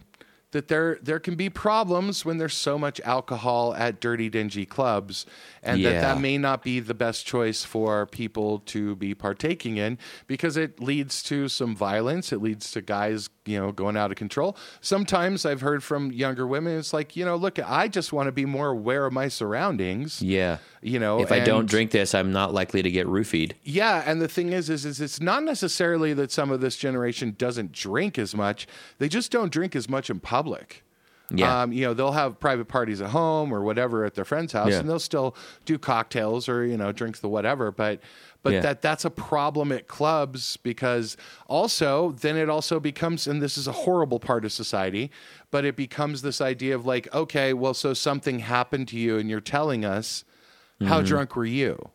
[0.55, 5.25] that there there can be problems when there's so much alcohol at dirty dingy clubs
[5.61, 6.01] and that Yeah.
[6.01, 10.79] that may not be the best choice for people to be partaking in because it
[10.79, 15.45] leads to some violence it leads to guys you know going out of control sometimes
[15.45, 18.45] i've heard from younger women it's like you know look i just want to be
[18.45, 20.57] more aware of my surroundings yeah.
[20.81, 23.51] you know If I don't drink this, I'm not likely to get roofied.
[23.63, 27.35] yeah, and the thing is, is, is it's not necessarily that some of this generation
[27.37, 28.67] doesn't drink as much;
[28.99, 30.44] they just don't drink as much in public.
[31.31, 31.61] Yeah.
[31.63, 34.69] Um, you know, they'll have private parties at home or whatever at their friend's house,
[34.69, 34.79] Yeah.
[34.79, 37.71] and they'll still do cocktails or you know drinks the whatever.
[37.71, 37.99] But
[38.43, 38.59] but Yeah.
[38.61, 43.67] that that's a problem at clubs because also then it also becomes and this is
[43.67, 45.09] a horrible part of society,
[45.49, 49.27] but it becomes this idea of like okay, well, so something happened to you and
[49.27, 50.25] you're telling us
[50.81, 51.05] how Mm-hmm.
[51.07, 51.89] drunk were you?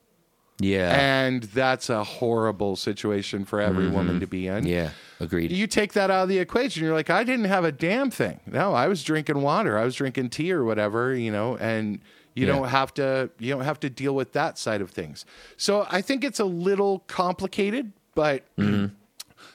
[0.61, 0.95] Yeah.
[0.95, 4.59] And that's a horrible situation for every woman to be in.
[4.65, 4.67] Mm-hmm.
[4.67, 4.91] yeah.
[5.19, 5.51] Agreed.
[5.53, 8.41] You take that out of the equation, you're like, I didn't have a damn thing.
[8.47, 9.77] No, I was drinking water.
[9.79, 12.01] I was drinking tea or whatever, you know, and
[12.35, 12.53] you Yeah.
[12.55, 15.25] don't have to you don't have to deal with that side of things.
[15.57, 18.95] So I think it's a little complicated, but Mm-hmm.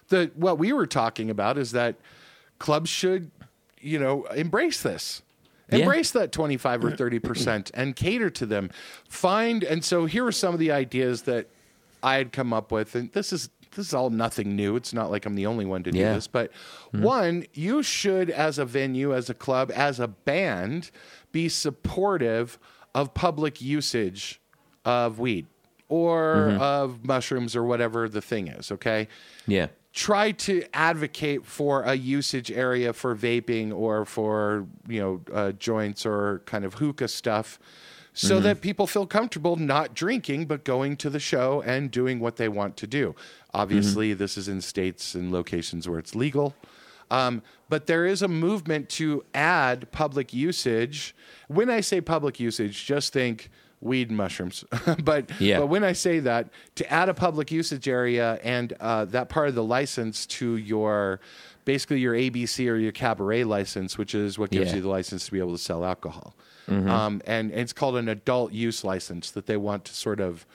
[0.09, 1.95] the what we were talking about is that
[2.59, 3.31] clubs should,
[3.79, 5.21] you know, embrace this.
[5.69, 5.79] Yeah.
[5.79, 8.69] Embrace that 25 or 30% and cater to them.
[9.09, 11.49] Find and so here are some of the ideas that
[12.03, 14.75] I had come up with and this is this is all nothing new.
[14.75, 16.13] It's not like I'm the only one to do Yeah.
[16.13, 16.51] this, but
[16.93, 17.03] mm-hmm.
[17.03, 20.91] one, you should as a venue, as a club, as a band
[21.31, 22.57] be supportive
[22.93, 24.41] of public usage
[24.85, 25.45] of weed
[25.89, 26.61] or mm-hmm.
[26.61, 29.07] of mushrooms or whatever the thing is, okay?
[29.45, 29.67] yeah.
[29.95, 36.05] Try to advocate for a usage area for vaping or for you know uh, joints
[36.05, 37.57] or kind of hookah stuff
[38.17, 42.35] so that people feel comfortable not drinking but going to the show and doing what
[42.35, 43.15] they want to do.
[43.53, 46.53] Obviously this is in states and locations where it's legal.
[47.09, 51.15] Um, but there is a movement to add public usage.
[51.47, 53.49] When i say public usage just think
[53.85, 54.65] weed and mushrooms
[55.03, 55.59] but Yeah.
[55.59, 59.47] but when I say that, to add a public usage area and uh, that part
[59.47, 61.19] of the license to your
[61.63, 64.75] basically your ABC or your cabaret license, which is what gives Yeah.
[64.77, 66.35] you the license to be able to sell alcohol.
[66.67, 70.45] Um, and, and it's called an adult use license that they want to sort of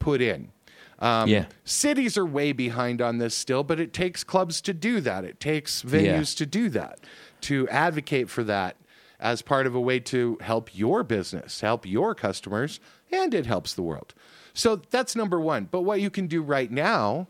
[0.00, 0.50] put in.
[0.98, 1.46] Um, Yeah.
[1.64, 5.24] Cities are way behind on this still, but it takes clubs to do that.
[5.24, 6.98] It takes venues to do that,
[7.42, 8.76] to advocate for that
[9.20, 12.80] as part of a way to help your business, help your customers,
[13.12, 14.14] and it helps the world.
[14.54, 15.68] So that's number one.
[15.70, 17.28] But what you can do right now,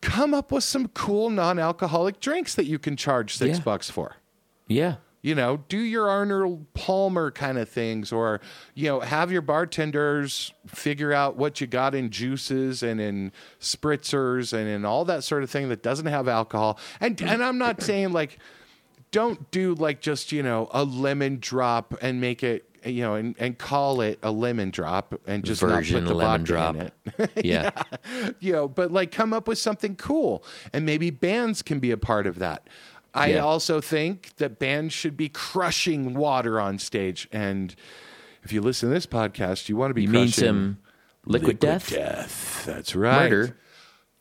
[0.00, 3.64] come up with some cool non alcoholic drinks that you can charge six Yeah.
[3.64, 4.16] bucks for
[4.68, 4.96] Yeah.
[5.24, 8.40] you know, do your Arnold Palmer kind of things, or
[8.74, 14.52] you know, have your bartenders figure out what you got in juices and in spritzers
[14.52, 16.78] and in all that sort of thing that doesn't have alcohol.
[17.00, 18.38] And and I'm not saying like,
[19.12, 23.36] don't do like just you know a lemon drop and make it you know and,
[23.38, 26.74] and call it a lemon drop and just Version not put the lemon drop.
[26.74, 27.30] in it.
[27.44, 27.70] Yeah.
[28.40, 31.96] you know, but like come up with something cool, and maybe bands can be a
[31.96, 32.66] part of that.
[33.14, 33.40] I Yeah.
[33.44, 37.28] also think that bands should be crushing water on stage.
[37.30, 37.74] And
[38.42, 40.78] if you listen to this podcast, you want to be You mean crushing some
[41.26, 41.90] liquid, death?
[41.90, 42.64] death.
[42.66, 43.30] That's right.
[43.30, 43.56] Murder.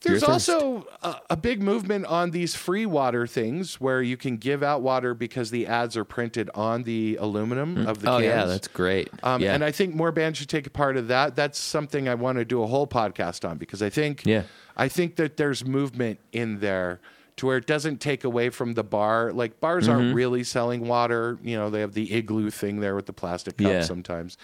[0.03, 4.63] There's also a, a big movement on these free water things where you can give
[4.63, 8.25] out water because the ads are printed on the aluminum of the Oh cans.
[8.25, 9.09] yeah, that's great.
[9.21, 9.53] Um, yeah.
[9.53, 11.35] And I think more bands should take a part of that.
[11.35, 14.43] That's something I want to do a whole podcast on because I think Yeah.
[14.75, 16.99] I think that there's movement in there
[17.37, 19.31] to where it doesn't take away from the bar.
[19.31, 19.93] Like bars Mm-hmm.
[19.99, 21.37] aren't really selling water.
[21.43, 23.81] You know, they have the igloo thing there with the plastic cups Yeah.
[23.83, 24.37] sometimes.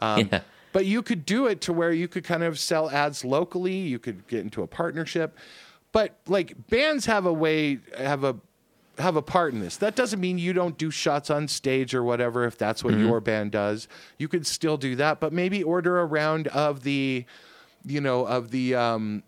[0.00, 0.40] Um, Yeah.
[0.74, 3.76] But you could do it to where you could kind of sell ads locally.
[3.76, 5.38] You could get into a partnership.
[5.92, 8.34] But like bands have a way have a
[8.98, 9.76] have a part in this.
[9.76, 13.20] That doesn't mean you don't do shots on stage or whatever if that's what your
[13.20, 13.86] band does.
[14.18, 17.24] You could still do that, but maybe order a round of the
[17.84, 19.22] you know, of the um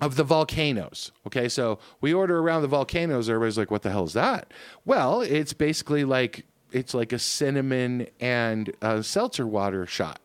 [0.00, 1.10] of the volcanoes.
[1.26, 3.28] Okay, so we order around the volcanoes.
[3.28, 4.52] Everybody's like, "What the hell is that?"
[4.84, 10.20] Well, it's basically like it's like a cinnamon and uh, seltzer water shot.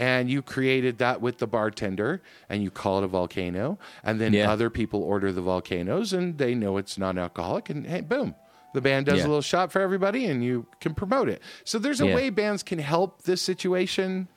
[0.00, 4.32] And you created that with the bartender, and you call it a volcano, and then
[4.32, 4.50] Yeah.
[4.50, 8.34] other people order the volcanoes, and they know it's non-alcoholic, and hey, boom,
[8.74, 9.24] the band does Yeah.
[9.24, 11.42] a little shot for everybody, and you can promote it.
[11.64, 12.14] So there's a Yeah.
[12.14, 14.28] way bands can help this situation,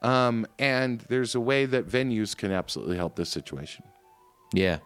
[0.00, 3.84] um, and there's a way that venues can absolutely help this situation.
[4.54, 4.78] yeah.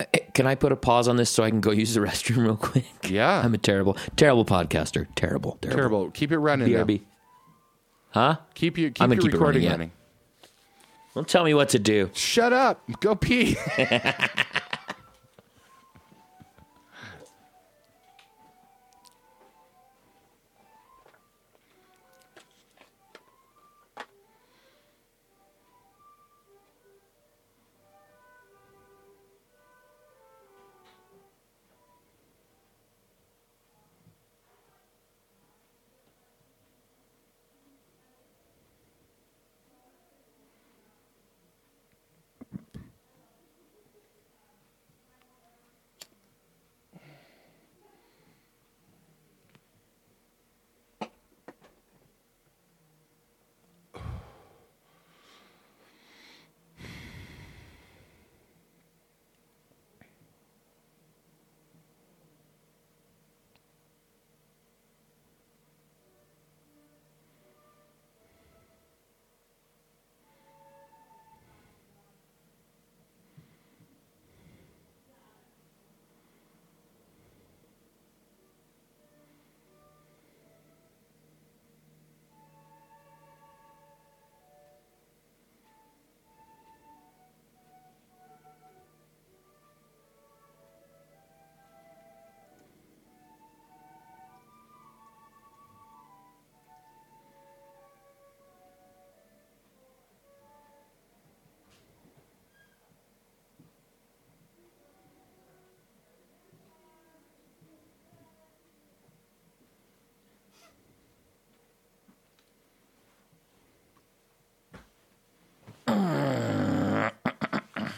[0.00, 2.38] Uh, Can I put a pause on this so I can go use the restroom
[2.38, 2.86] real quick?
[3.06, 3.42] Yeah.
[3.44, 5.06] I'm a terrible, terrible podcaster.
[5.14, 5.76] Terrible, terrible.
[5.78, 6.10] Terrible.
[6.12, 6.68] Keep it running.
[6.68, 7.02] BRB.
[8.10, 8.36] Huh?
[8.54, 9.70] Keep you keep I'm gonna keep it recording running, yeah.
[9.72, 9.92] running.
[11.14, 12.10] Don't tell me what to do.
[12.14, 12.82] Shut up.
[13.00, 13.56] Go pee.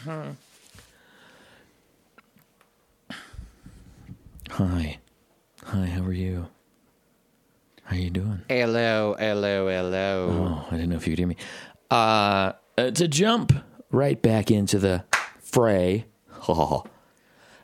[0.05, 0.35] Hi.
[4.49, 6.47] Hi, how are you?
[7.83, 8.41] How are you doing?
[8.49, 10.29] Hello, hello, hello.
[10.29, 11.37] Oh, I didn't know if you could hear me.
[11.89, 13.53] Uh, uh, to jump
[13.91, 15.05] right back into the
[15.39, 16.05] fray.
[16.49, 16.83] uh,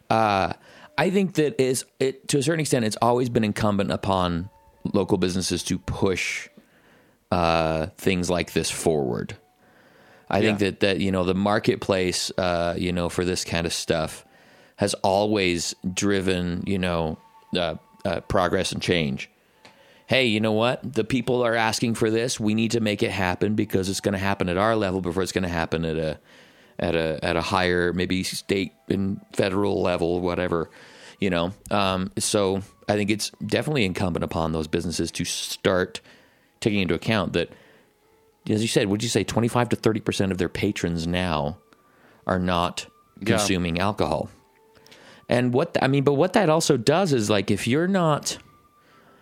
[0.09, 2.85] I think that is it to a certain extent.
[2.85, 4.49] It's always been incumbent upon
[4.93, 6.47] local businesses to push
[7.31, 9.35] uh, things like this forward.
[10.29, 13.73] I think that that you know the marketplace, uh, you know, for this kind of
[13.73, 14.25] stuff
[14.75, 17.17] has always driven you know
[17.55, 19.29] uh, uh, progress and change
[20.09, 20.81] hey, you know what?
[20.81, 22.39] The people are asking for this.
[22.39, 25.21] We need to make it happen because it's going to happen at our level before
[25.21, 26.19] it's going to happen at a
[26.79, 30.69] at a at a higher maybe state and federal level, whatever.
[31.19, 36.01] You know, um, so I think it's definitely incumbent upon those businesses to start
[36.59, 37.51] taking into account that,
[38.47, 41.57] as you said, would you say twenty five to thirty percent of their patrons now
[42.27, 42.85] are not
[43.19, 43.37] Yeah.
[43.37, 44.29] consuming alcohol?
[45.27, 48.37] And what I mean, but what that also does is like if you're not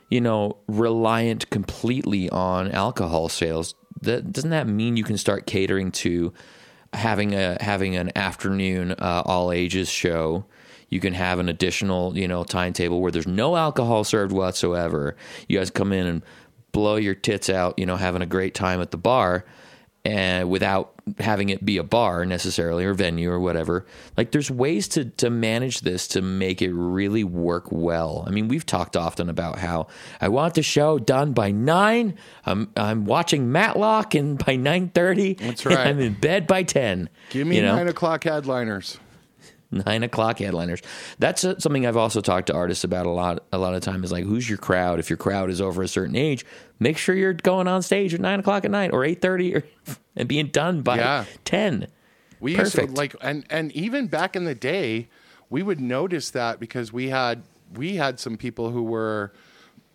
[0.10, 5.92] you know, reliant completely on alcohol sales, that doesn't that mean you can start catering
[5.92, 6.32] to
[6.94, 10.46] having a having an afternoon uh, all ages show?
[10.88, 15.18] You can have an additional, you know, timetable where there's no alcohol served whatsoever.
[15.50, 16.24] You guys come in and
[16.78, 19.44] blow your tits out, you know, having a great time at the bar
[20.06, 23.88] and without having it be a bar necessarily or venue or whatever.
[24.16, 28.24] Like there's ways to to manage this to make it really work well.
[28.28, 29.88] I mean, we've talked often about how
[30.22, 32.16] I want the show done by 9.
[32.46, 35.80] I'm I'm watching Matlock and by 9:30 That's right.
[35.80, 37.10] I'm in bed by 10.
[37.32, 37.76] Give me you know?
[37.76, 39.00] nine o'clock headliners.
[39.86, 40.82] nine o'clock headliners.
[41.20, 43.44] That's uh, something I've also talked to artists about a lot.
[43.52, 45.00] A lot of time is like, who's your crowd?
[45.00, 46.46] If your crowd is over a certain age,
[46.80, 49.64] make sure you're going on stage at nine o'clock at night or eight thirty, or
[50.16, 51.26] and being done by Yeah.
[51.46, 51.88] ten.
[52.40, 55.10] We used to like, and and even back in the day,
[55.50, 57.42] we would notice that because we had
[57.74, 59.34] we had some people who were.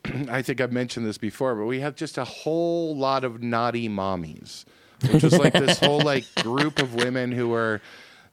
[0.29, 3.89] I think I've mentioned this before, but we had just a whole lot of naughty
[3.89, 4.65] mommies,
[5.13, 7.81] which is like this whole like group of women who were.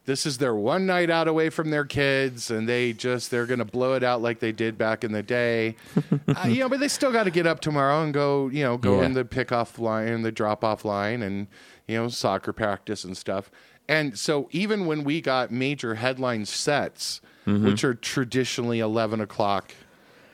[0.10, 3.60] This is their one night out away from their kids, and they just they're going
[3.60, 5.76] to blow it out like they did back in the day.
[6.28, 8.48] uh, you know, but they still got to get up tomorrow and go.
[8.48, 9.06] You know, go Yeah.
[9.06, 11.46] in the pickoff line, the drop off line, and
[11.88, 13.52] you know soccer practice and stuff.
[13.88, 17.66] And so even when we got major headline sets, Mm-hmm.
[17.66, 19.74] which are traditionally eleven o'clock,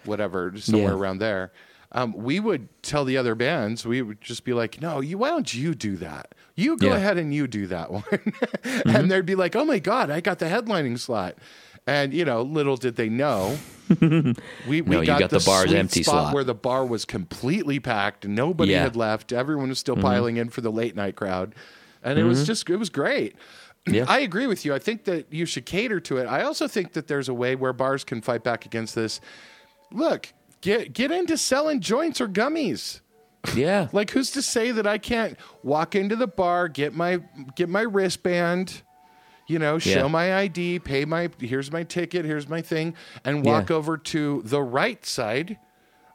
[0.06, 0.98] whatever, somewhere Yeah.
[1.00, 1.52] around there,
[1.96, 5.30] um, we would tell the other bands, we would just be like, "No, you why
[5.30, 6.36] don't you do that?
[6.56, 6.98] You go Yeah.
[6.98, 8.90] ahead and you do that one," Mm-hmm.
[8.90, 11.36] and they'd be like, "Oh my god, I got the headlining slot."
[11.88, 13.58] And you know, little did they know,
[14.68, 16.34] we, we No, got, got the bar's sweet empty spot slot.
[16.34, 18.78] where the bar was completely packed nobody Yeah.
[18.80, 18.84] Mm-hmm.
[18.86, 19.32] had left.
[19.34, 21.54] Everyone was still piling in for the late night crowd,
[22.04, 23.36] and it was just it was great.
[23.88, 24.06] Yeah.
[24.08, 24.74] I agree with you.
[24.74, 26.26] I think that you should cater to it.
[26.26, 29.22] I also think that there's a way where bars can fight back against this.
[29.92, 30.34] Look,
[30.66, 33.02] get get into selling joints or gummies.
[33.56, 37.20] Yeah, Like who's to say that I can't walk into the bar, get my
[37.56, 38.82] get my wristband,
[39.48, 40.08] you know, show Yeah.
[40.08, 43.76] my ID, pay my here's my ticket, here's my thing, and walk Yeah.
[43.76, 45.58] over to the right side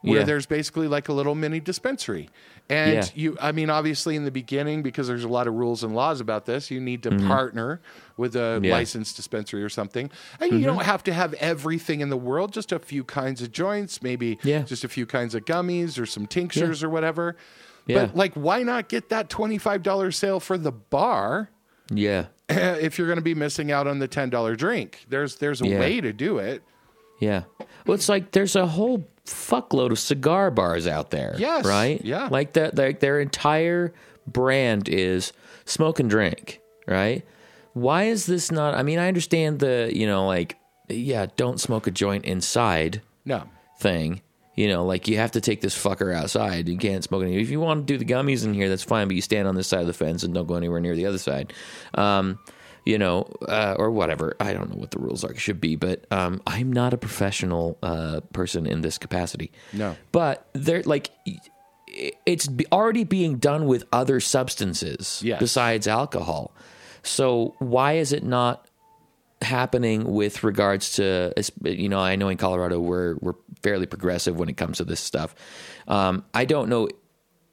[0.01, 0.25] where Yeah.
[0.25, 2.29] there's basically like a little mini dispensary.
[2.69, 3.05] And Yeah.
[3.13, 6.21] you I mean obviously in the beginning because there's a lot of rules and laws
[6.21, 7.81] about this, you need to partner
[8.17, 8.63] with a Mm-hmm.
[8.65, 8.69] Yeah.
[8.69, 8.79] Mm-hmm.
[8.79, 10.09] licensed dispensary or something.
[10.39, 13.51] And you don't have to have everything in the world, just a few kinds of
[13.51, 17.35] joints, maybe just a few kinds of gummies or some tinctures or whatever.
[17.87, 21.49] But like, why not get that twenty-five dollar sale for the bar
[21.93, 25.05] yeah, if you're going to be missing out on the ten dollar drink?
[25.09, 26.63] There's there's a way to do it.
[27.21, 27.43] Yeah.
[27.85, 31.35] Well, it's like there's a whole fuckload of cigar bars out there.
[31.37, 32.03] Yes, right.
[32.03, 32.27] yeah.
[32.29, 32.75] like that.
[32.77, 33.93] Like their entire
[34.27, 35.31] brand is
[35.65, 36.59] smoke and drink.
[36.87, 37.23] Right.
[37.73, 38.73] Why is this not?
[38.73, 40.57] I mean, I understand the you know like
[40.89, 43.01] yeah, don't smoke a joint inside.
[43.23, 43.43] No,
[43.79, 44.21] thing.
[44.55, 46.67] You know, like you have to take this fucker outside.
[46.67, 47.39] You can't smoke any.
[47.39, 49.55] If you want to do the gummies in here, that's fine, but you stand on
[49.55, 51.53] this side of the fence and don't go anywhere near the other side.
[51.93, 52.39] Um,
[52.85, 54.35] you know, uh, or whatever.
[54.39, 57.77] I don't know what the rules are should be, but um, I'm not a professional
[57.83, 59.51] uh, person in this capacity.
[59.73, 59.95] No.
[60.11, 61.09] but they're like.
[62.25, 65.41] It's already being done with other substances Yes.
[65.41, 66.55] besides alcohol.
[67.03, 68.65] So why is it not
[69.41, 74.47] happening with regards to you know I know in Colorado we're we're fairly progressive when
[74.49, 75.35] it comes to this stuff.
[75.87, 76.87] Um, I don't know.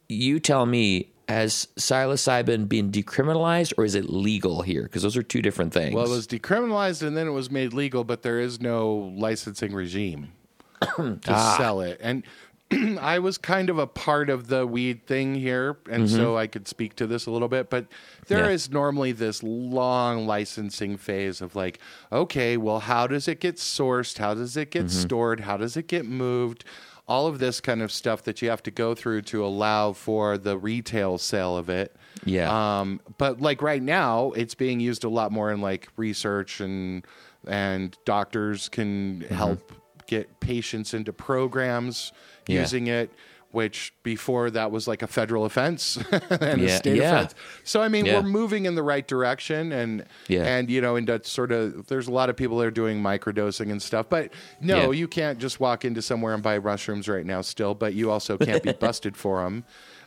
[0.07, 1.11] You tell me.
[1.29, 4.81] Has psilocybin been decriminalized or is it legal here?
[4.83, 5.93] Because those are two different things.
[5.93, 9.71] well, it was decriminalized and then it was made legal, but there is no licensing
[9.73, 10.31] regime
[10.81, 11.55] to Ah.
[11.55, 11.99] sell it.
[12.01, 12.23] And
[12.99, 16.67] I was kind of a part of the weed thing here, and so I could
[16.67, 17.69] speak to this a little bit.
[17.69, 17.85] But
[18.27, 18.73] there is Yeah.
[18.73, 21.79] normally this long licensing phase of like,
[22.11, 24.17] okay, well, how does it get sourced?
[24.17, 25.41] How does it get stored?
[25.41, 26.63] How does it get moved?
[27.09, 30.37] All of this kind of stuff that you have to go through to allow for
[30.37, 31.95] the retail sale of it.
[32.23, 32.49] Yeah.
[32.79, 37.05] Um, but like right now, it's being used a lot more in like research and
[37.47, 39.33] and doctors can Mm-hmm.
[39.33, 39.71] help
[40.07, 42.11] get patients into programs
[42.47, 42.61] Yeah.
[42.61, 43.09] using it.
[43.51, 45.97] Which before that was like a federal offense
[46.29, 47.15] and a state yeah.
[47.21, 47.35] offense.
[47.63, 48.17] So I mean, Yeah.
[48.19, 50.43] we're moving in the right direction, and Yeah.
[50.45, 53.71] and you know, and sort of there's a lot of people that are doing microdosing
[53.71, 54.05] and stuff.
[54.07, 54.31] But
[54.61, 54.99] no, Yeah.
[54.99, 57.41] you can't just walk into somewhere and buy mushrooms right now.
[57.41, 59.63] Still, but you also can't be busted for them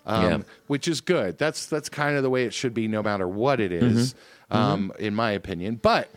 [0.07, 0.39] um, Yeah.
[0.69, 1.37] which is good.
[1.39, 4.15] That's that's kind of the way it should be, no matter what it is,
[4.53, 4.57] Mm-hmm.
[4.57, 5.81] Um, in my opinion.
[5.83, 6.11] But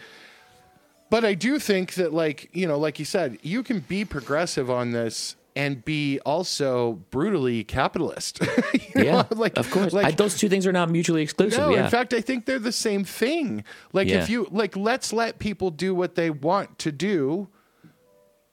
[1.09, 4.69] but I do think that, like you know, like you said, you can be progressive
[4.69, 8.39] on this and be also brutally capitalist.
[8.95, 9.23] Yeah.
[9.23, 9.91] know, like of course.
[9.91, 11.59] like I, those two things are not mutually exclusive.
[11.59, 11.83] no, yeah.
[11.83, 13.63] in fact, I think they're the same thing.
[13.91, 14.21] Like Yeah.
[14.23, 17.49] if you like, let's let people do what they want to do.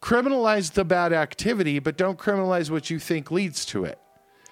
[0.00, 3.98] Criminalize the bad activity, but don't criminalize what you think leads to it.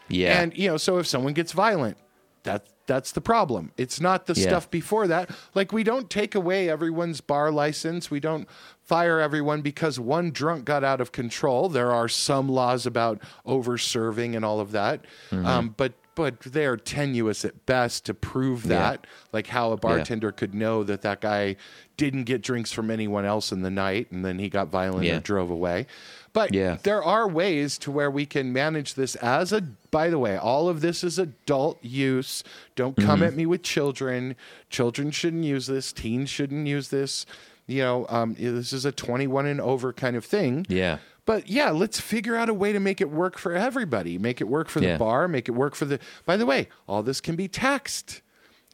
[0.09, 0.41] yeah.
[0.41, 1.97] And you know, so if someone gets violent,
[2.45, 3.71] that that's the problem.
[3.77, 4.49] It's not the Yeah.
[4.49, 5.31] stuff before that.
[5.55, 8.11] Like we don't take away everyone's bar license.
[8.11, 8.49] We don't
[8.83, 11.69] fire everyone because one drunk got out of control.
[11.69, 15.05] There are some laws about over serving and all of that.
[15.31, 15.47] Mm-hmm.
[15.47, 19.07] Um, but but they are tenuous at best to prove that.
[19.33, 21.55] Like how a bartender could know that that guy
[21.97, 25.19] didn't get drinks from anyone else in the night and then he got violent Yeah.
[25.19, 25.87] or drove away.
[26.33, 26.77] But Yeah.
[26.85, 29.61] there are ways to where we can manage this as a
[29.91, 32.45] by the way all of this is adult use.
[32.77, 33.07] Don't Mm-hmm.
[33.09, 34.37] come at me with children.
[34.69, 35.93] Children shouldn't use this.
[35.93, 37.27] Teens shouldn't use this.
[37.67, 40.67] You know um, this is a 21 and over kind of thing.
[40.69, 40.99] Yeah.
[41.27, 44.17] but yeah let's figure out a way to make it work for everybody.
[44.19, 45.27] Make it work for the bar.
[45.29, 48.23] Make it work for the by the way all this can be taxed.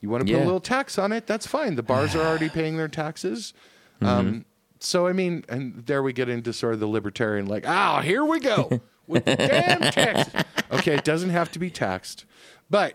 [0.02, 0.44] You want to put Yeah.
[0.44, 1.26] a little tax on it?
[1.26, 1.76] That's fine.
[1.76, 3.54] The bars are already paying their taxes.
[4.02, 4.06] Mm-hmm.
[4.06, 4.44] um,
[4.80, 8.24] so I mean, and there we get into sort of the libertarian, like, oh, here
[8.24, 10.30] we go with the damn tax.
[10.70, 12.24] Okay, it doesn't have to be taxed,
[12.70, 12.94] but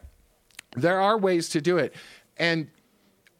[0.75, 1.93] there are ways to do it.
[2.37, 2.67] And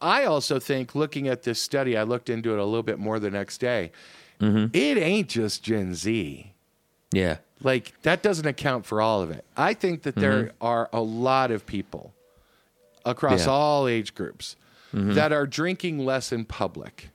[0.02, 3.20] I also think, looking at this study, I looked into it a little bit more
[3.20, 3.92] the next day.
[4.40, 4.76] Mm-hmm.
[4.76, 6.52] It ain't just Gen Z.
[7.14, 7.38] Yeah.
[7.62, 9.46] Like that doesn't account for all of it.
[9.56, 10.66] I think that there Mm-hmm.
[10.66, 12.14] are a lot of people
[13.06, 13.46] across Yeah.
[13.46, 13.52] Mm-hmm.
[13.52, 14.56] all age groups
[14.94, 17.10] that are drinking less in public.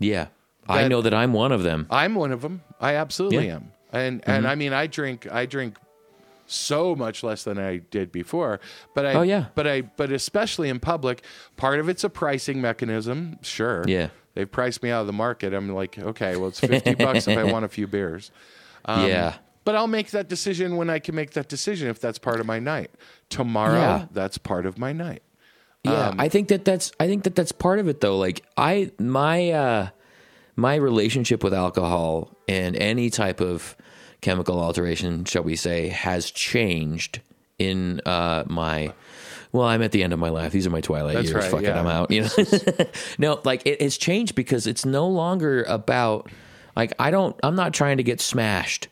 [0.00, 0.28] Yeah.
[0.68, 1.86] I know that I'm one of them.
[1.90, 2.62] I'm one of them.
[2.80, 3.56] I absolutely Yeah.
[3.56, 3.72] am.
[3.92, 5.76] And and I mean, I drink I drink
[6.46, 8.60] so much less than I did before.
[8.94, 9.46] But I Oh, yeah.
[9.54, 11.22] but I but especially in public,
[11.56, 13.38] part of it's a pricing mechanism.
[13.42, 13.84] Sure.
[13.86, 14.08] Yeah.
[14.34, 15.52] They've priced me out of the market.
[15.52, 18.30] I'm like, okay, well, it's fifty bucks if I want a few beers.
[18.84, 19.34] Um, yeah.
[19.64, 22.46] But I'll make that decision when I can make that decision if that's part of
[22.46, 22.90] my night.
[23.28, 24.06] Tomorrow, Yeah.
[24.12, 25.22] that's part of my night.
[25.84, 28.16] Yeah, Um, I think that that's I think that that's part of it though.
[28.16, 29.88] Like I my uh
[30.58, 33.76] my relationship with alcohol and any type of
[34.20, 37.20] chemical alteration, shall we say, has changed
[37.58, 38.92] in uh my
[39.50, 40.52] well, I'm at the end of my life.
[40.52, 41.44] These are my twilight That's years.
[41.44, 41.70] right, Fuck it.
[41.70, 42.10] I'm out.
[42.10, 42.28] You know,
[43.18, 46.30] no, like it, it's changed because it's no longer about
[46.76, 47.38] like I don't.
[47.42, 48.88] I'm not trying to get smashed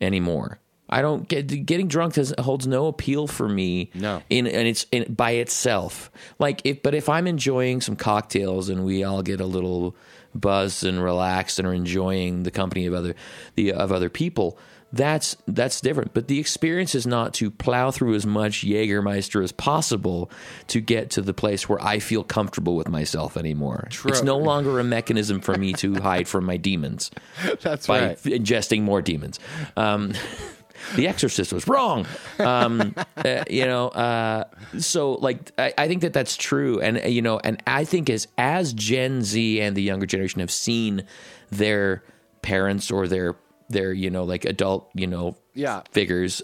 [0.00, 0.58] anymore.
[0.88, 3.90] I don't get getting drunk does, holds no appeal for me.
[3.94, 4.22] No.
[4.28, 6.10] in and it's in, by itself.
[6.38, 9.96] Like if, but if I'm enjoying some cocktails and we all get a little
[10.34, 13.14] buzzed and relaxed and are enjoying the company of other
[13.54, 14.58] the of other people,
[14.92, 16.12] that's that's different.
[16.12, 20.30] But the experience is not to plow through as much Jägermeister as possible
[20.68, 23.88] to get to the place where I feel comfortable with myself anymore.
[24.04, 27.10] It's no longer a mechanism for me to hide from my demons
[27.60, 28.18] That's by right.
[28.18, 29.40] ingesting more demons.
[29.76, 30.12] Um,
[30.96, 32.06] the Exorcist was wrong.
[32.38, 34.44] Um, uh, you know, uh,
[34.78, 38.10] so like I, I think that that's true, and uh, you know, and I think
[38.10, 41.04] as as Gen Z and the younger generation have seen
[41.50, 42.02] their
[42.42, 43.36] parents or their
[43.68, 45.82] their you know like adult you know Yeah.
[45.92, 46.42] figures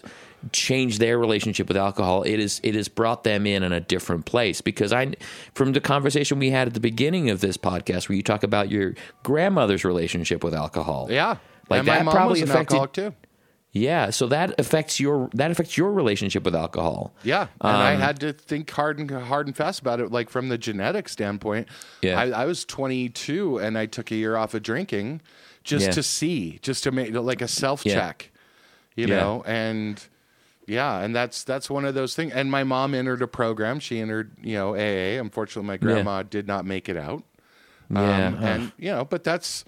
[0.53, 4.24] change their relationship with alcohol it is it has brought them in in a different
[4.24, 5.12] place because i
[5.53, 8.70] from the conversation we had at the beginning of this podcast where you talk about
[8.70, 11.36] your grandmother's relationship with alcohol Yeah.
[11.68, 13.14] Like and that mom probably affected- too.
[13.72, 17.12] Yeah, so that affects your that affects your relationship with alcohol.
[17.22, 20.30] Yeah, and I Um, had to think hard and hard and fast about it, like
[20.30, 21.68] from the genetic standpoint.
[22.02, 22.18] Yeah.
[22.18, 25.20] I, I was 22 and I took a year off of drinking
[25.64, 25.92] just Yeah.
[25.92, 28.30] to see, just to make like a self check,
[28.96, 29.16] you Yeah.
[29.20, 30.02] know, and
[30.66, 32.32] yeah, and that's that's one of those things.
[32.32, 35.18] And my mom entered a program; she entered, you know, AA.
[35.20, 37.22] Unfortunately, my grandma did not make it out.
[37.90, 39.64] Yeah, Um, and you know, but that's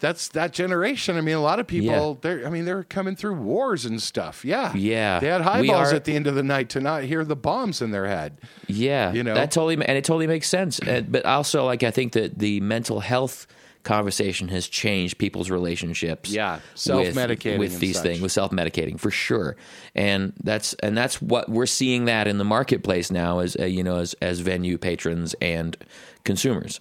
[0.00, 1.16] that's that generation.
[1.16, 1.88] I mean, a lot of people.
[1.90, 2.14] Yeah.
[2.20, 2.46] They're.
[2.46, 4.44] I mean, they're coming through wars and stuff.
[4.44, 4.72] Yeah.
[4.74, 5.18] Yeah.
[5.20, 7.82] They had highballs are- at the end of the night to not hear the bombs
[7.82, 8.38] in their head.
[8.68, 9.34] Yeah, You know?
[9.34, 10.78] that totally and it totally makes sense.
[10.78, 13.46] And, but also, like I think that the mental health
[13.84, 16.30] conversation has changed people's relationships.
[16.30, 18.02] Yeah, self-medicating with and these such.
[18.04, 19.56] things, with self medicating for sure.
[19.94, 23.82] And that's and that's what we're seeing that in the marketplace now, as uh, you
[23.82, 25.76] know, as as venue patrons and
[26.24, 26.80] consumers.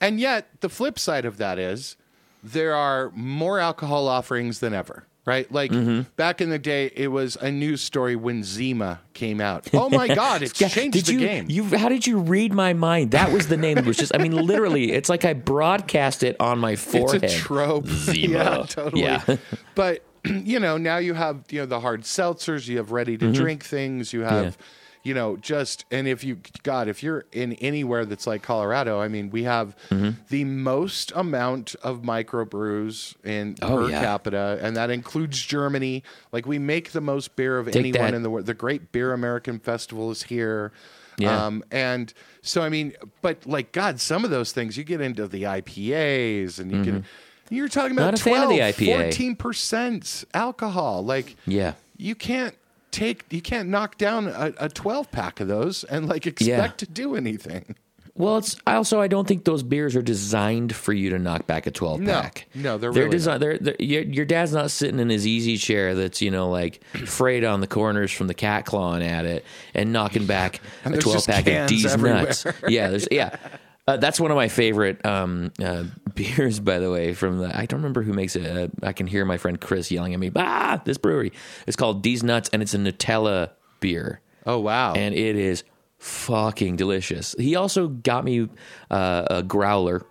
[0.00, 1.96] And yet, the flip side of that is
[2.42, 5.04] there are more alcohol offerings than ever.
[5.24, 6.00] Right, like Mm-hmm.
[6.16, 9.68] back in the day, it was a news story when Zima came out.
[9.74, 11.46] Oh my God, it's changed did the you, game.
[11.48, 13.12] You, how did you read my mind?
[13.12, 13.78] That was the name.
[13.78, 17.22] It was just, I mean, literally, it's like I broadcast it on my forehead.
[17.22, 17.86] It's a trope.
[18.08, 18.34] Zima.
[18.34, 19.02] yeah, totally.
[19.02, 19.36] Yeah.
[19.76, 22.66] but you know, now you have you know the hard seltzers.
[22.66, 24.12] You have ready to drink things.
[24.12, 24.32] You have.
[24.32, 24.44] Mm-hmm.
[24.44, 24.66] Yeah.
[25.04, 29.08] You know, just and if you God, if you're in anywhere that's like Colorado, I
[29.08, 30.10] mean, we have Mm-hmm.
[30.28, 34.00] the most amount of microbrews in Oh, per yeah.
[34.00, 36.02] capita, and that includes Germany.
[36.30, 38.14] Like we make the most beer of Take anyone that.
[38.14, 38.46] in the world.
[38.46, 40.72] The Great Beer American Festival is here.
[41.18, 41.46] Yeah.
[41.46, 45.26] Um, and so, I mean, but like, God, some of those things you get into
[45.28, 47.04] the IPAs and you can.
[47.50, 48.30] you're talking about Mm-hmm.
[48.30, 49.36] Not a fan of the 12, IPA.
[49.36, 51.04] 14% alcohol.
[51.04, 51.74] Like, Yeah.
[51.98, 52.54] you can't
[52.92, 56.68] take, you can't knock down a, a 12 pack of those and like expect Yeah.
[56.68, 57.74] to do anything.
[58.14, 61.46] Well, it's I also I don't think those beers are designed for you to knock
[61.46, 62.12] back a twelve No.
[62.12, 62.46] pack.
[62.54, 63.42] No, they're they're really designed.
[63.42, 66.84] They're, they're your, your dad's not sitting in his easy chair that's you know like
[67.06, 70.98] frayed on the corners from the cat clawing at it and knocking back And a
[70.98, 72.24] twelve pack of D's everywhere.
[72.24, 72.44] nuts.
[72.68, 73.34] Yeah, there's yeah.
[73.88, 77.14] Uh, that's one of my favorite um, uh, beers, by the way.
[77.14, 78.46] From the I don't remember who makes it.
[78.46, 80.30] Uh, I can hear my friend Chris yelling at me.
[80.36, 81.32] Ah, this brewery.
[81.66, 84.92] It's called These Nuts, and it's a Nutella beer Oh, wow.
[84.94, 85.64] and it is
[85.98, 87.34] fucking delicious.
[87.38, 88.48] He also got me
[88.90, 90.04] uh, a growler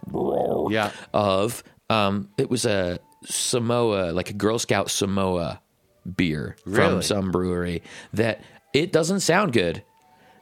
[0.70, 0.92] Yeah.
[1.14, 5.62] of um, it was a Samoa, like a Girl Scout Samoa
[6.16, 6.90] beer Really?
[6.90, 8.42] from some brewery that
[8.74, 9.84] it doesn't sound good,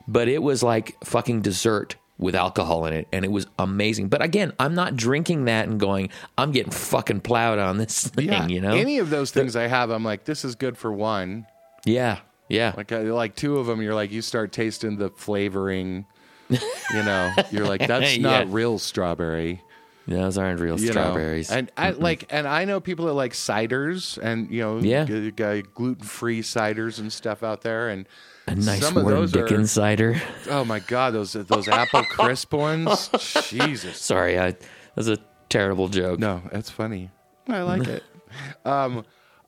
[0.07, 4.09] but it was like fucking dessert with alcohol in it and it was amazing.
[4.09, 8.27] But again, I'm not drinking that and going, I'm getting fucking plowed on this thing,
[8.27, 8.47] yeah.
[8.47, 8.73] you know?
[8.75, 11.47] Any of those things I have, I'm like, this is good for one.
[11.85, 12.19] yeah.
[12.49, 12.73] Yeah.
[12.75, 16.07] Like, like two of them, you're like, you start tasting the flavoring.
[16.49, 16.57] You
[17.03, 18.23] know, you're like, that's Yeah.
[18.23, 19.61] not real strawberry.
[20.09, 20.91] Those aren't real you know.
[20.91, 21.51] strawberries.
[21.51, 25.05] And I like, and I know people that like ciders, and you know, Yeah.
[25.73, 28.07] gluten free ciders and stuff out there, and
[28.47, 30.21] a nice some of warm those Dickens are, cider.
[30.49, 33.09] oh my god, those those apple crisp ones,
[33.49, 33.97] Jesus.
[33.97, 34.55] Sorry, I
[34.95, 35.17] that's a
[35.49, 36.19] terrible joke.
[36.19, 37.11] No, that's funny.
[37.47, 38.03] I like it.
[38.65, 39.05] Um,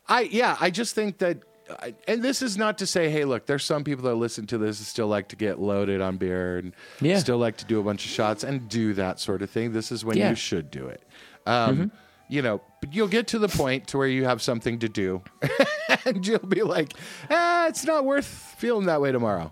[0.07, 1.39] I yeah, I just think that,
[1.79, 4.57] I- and this is not to say, hey, look, there's some people that listen to
[4.57, 7.17] this and still like to get loaded on beer and Yeah.
[7.19, 9.71] still like to do a bunch of shots and do that sort of thing.
[9.73, 10.29] This is when Yeah.
[10.29, 11.01] you should do it.
[11.45, 11.91] Um,
[12.29, 15.21] You know, but you'll get to the point to where you have something to do,
[16.05, 16.93] and you'll be like,
[17.29, 18.25] ah, it's not worth
[18.57, 19.51] feeling that way tomorrow.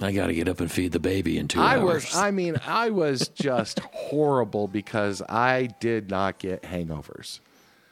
[0.00, 2.04] I got to get up and feed the baby in two I hours.
[2.04, 7.40] was, I mean, I was just horrible because I did not get hangovers.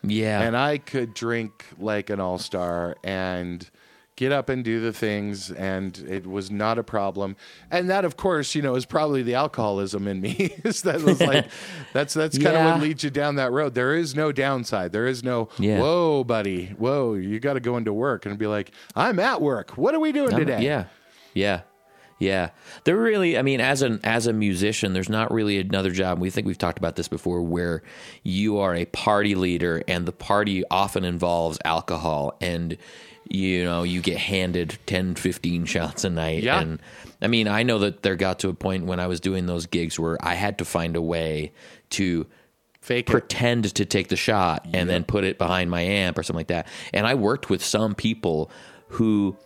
[0.03, 3.69] Yeah, and I could drink like an all star and
[4.17, 7.37] get up and do the things, and it was not a problem.
[7.71, 10.55] And that, of course, you know, is probably the alcoholism in me.
[10.63, 11.47] that was like
[11.95, 12.73] that's that's kind of Yeah.
[12.73, 13.75] what leads you down that road.
[13.75, 14.93] There is no downside.
[14.93, 15.81] There is no Yeah.
[15.81, 17.15] whoa, buddy, whoa.
[17.15, 19.79] You got to go into work and be like, I'm at work.
[19.79, 20.63] What are we doing I'm- today?
[20.65, 20.85] yeah,
[21.33, 21.61] yeah,
[22.21, 22.51] yeah.
[22.85, 23.37] They're really.
[23.37, 26.21] I mean, as an as a musician, there's not really another job.
[26.21, 27.83] We think we've talked about this before, where
[28.23, 32.77] you are a party leader, and the party often involves alcohol, and
[33.29, 36.43] you know you get handed 10, 15 shots a night.
[36.43, 36.61] Yeah.
[36.61, 36.81] And
[37.23, 39.65] I mean, I know that there got to a point when I was doing those
[39.67, 41.53] gigs where I had to find a way
[41.91, 42.27] to
[42.83, 43.13] Fake it.
[43.13, 46.49] pretend to take the shot and then put it behind my amp or something like
[46.49, 46.67] that.
[46.93, 48.51] And I worked with some people
[48.89, 49.37] who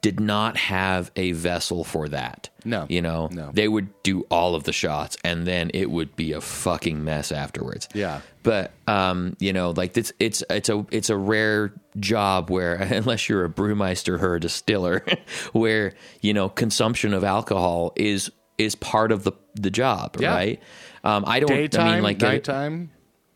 [0.00, 2.48] did not have a vessel for that.
[2.64, 2.86] No.
[2.88, 3.50] You know, No.
[3.52, 7.30] they would do all of the shots and then it would be a fucking mess
[7.32, 7.88] afterwards.
[7.94, 8.20] Yeah.
[8.42, 13.28] But um, you know, like it's it's it's a it's a rare job where unless
[13.28, 15.04] you're a brewmeister or a distiller,
[15.52, 20.34] where, you know, consumption of alcohol is is part of the the job, Yeah.
[20.34, 20.62] right?
[21.04, 22.90] Um, I don't Daytime, I mean like nighttime.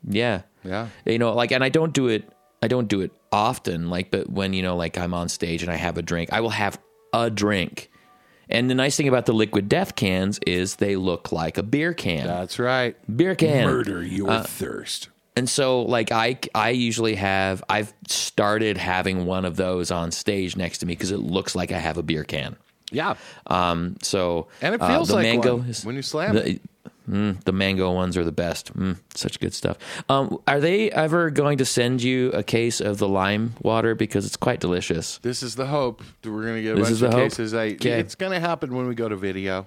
[0.09, 0.43] yeah.
[0.65, 0.89] Yeah.
[1.05, 2.29] You know, like and I don't do it
[2.63, 5.71] I don't do it often, like but when, you know, like I'm on stage and
[5.71, 6.79] I have a drink, I will have
[7.13, 7.91] a drink.
[8.49, 11.93] And the nice thing about the liquid death cans is they look like a beer
[11.93, 12.27] can.
[12.27, 12.95] That's right.
[13.17, 13.67] beer can.
[13.67, 15.09] Murder your Uh, thirst.
[15.35, 20.57] And so like I I usually have I've started having one of those on stage
[20.57, 22.57] next to me because it looks like I have a beer can.
[22.91, 23.17] Yeah.
[23.49, 26.63] Um so And it uh, feels the like mango is- when you slam the- it.
[27.11, 28.77] Mm, the mango ones are the best.
[28.77, 29.77] Mm, such good stuff.
[30.09, 34.27] Um, are they ever going to send you a case of the lime water because
[34.27, 35.19] it's quite delicious?
[35.19, 36.03] This is the hope.
[36.25, 37.23] We're going to get a This bunch is the of hope?
[37.23, 37.55] cases.
[37.55, 38.01] I, Okay.
[38.01, 39.67] It's going to happen when we go to video.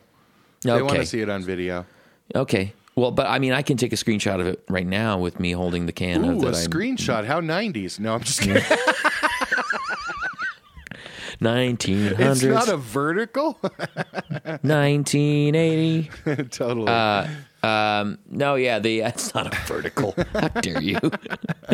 [0.62, 1.86] They want to see it on video.
[2.36, 2.74] Okay.
[2.96, 5.52] Well, but I mean, I can take a screenshot of it right now with me
[5.54, 7.24] holding the can of Ooh, that a I'm- screenshot.
[7.26, 7.98] How 90s.
[8.00, 8.62] No, I'm just kidding.
[11.42, 13.54] 1900s, it's not a vertical.
[14.62, 16.10] 1980.
[16.50, 16.88] totally.
[16.88, 17.28] Uh,
[17.64, 20.16] um, no, yeah, the it's not a vertical.
[20.34, 20.98] How dare you?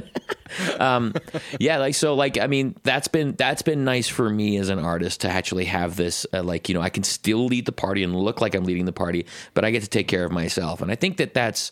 [0.80, 1.14] um,
[1.60, 4.80] yeah, like so, like I mean, that's been that's been nice for me as an
[4.80, 6.26] artist to actually have this.
[6.34, 8.86] Uh, like you know, I can still lead the party and look like I'm leading
[8.86, 11.72] the party, but I get to take care of myself, and I think that that's.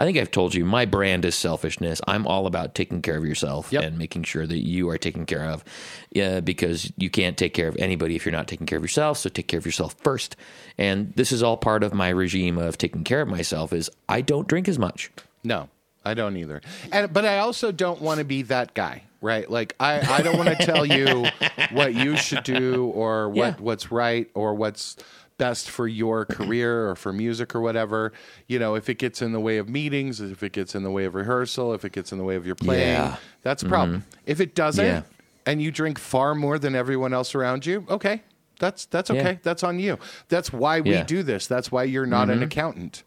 [0.00, 2.00] I think I've told you my brand is selfishness.
[2.08, 3.84] I'm all about taking care of yourself Yep.
[3.84, 5.62] and making sure that you are taken care of,
[6.10, 9.18] yeah, because you can't take care of anybody if you're not taking care of yourself.
[9.18, 10.36] So take care of yourself first.
[10.78, 13.74] And this is all part of my regime of taking care of myself.
[13.74, 15.10] Is I don't drink as much.
[15.44, 15.68] No,
[16.02, 16.62] I don't either.
[16.90, 19.50] And but I also don't want to be that guy, right?
[19.50, 21.26] Like I, I don't want to tell you
[21.72, 23.54] what you should do or what Yeah.
[23.58, 24.96] what's right or what's
[25.40, 28.12] best for your career or for music or whatever.
[28.46, 30.90] You know, if it gets in the way of meetings, if it gets in the
[30.90, 33.16] way of rehearsal, if it gets in the way of your playing, Yeah.
[33.42, 34.04] that's a problem.
[34.26, 35.02] If it doesn't Yeah.
[35.46, 38.22] and you drink far more than everyone else around you, okay.
[38.58, 39.22] That's that's okay.
[39.32, 39.36] Yeah.
[39.42, 39.98] That's on you.
[40.28, 41.46] That's why we do this.
[41.46, 43.02] That's why you're not an accountant.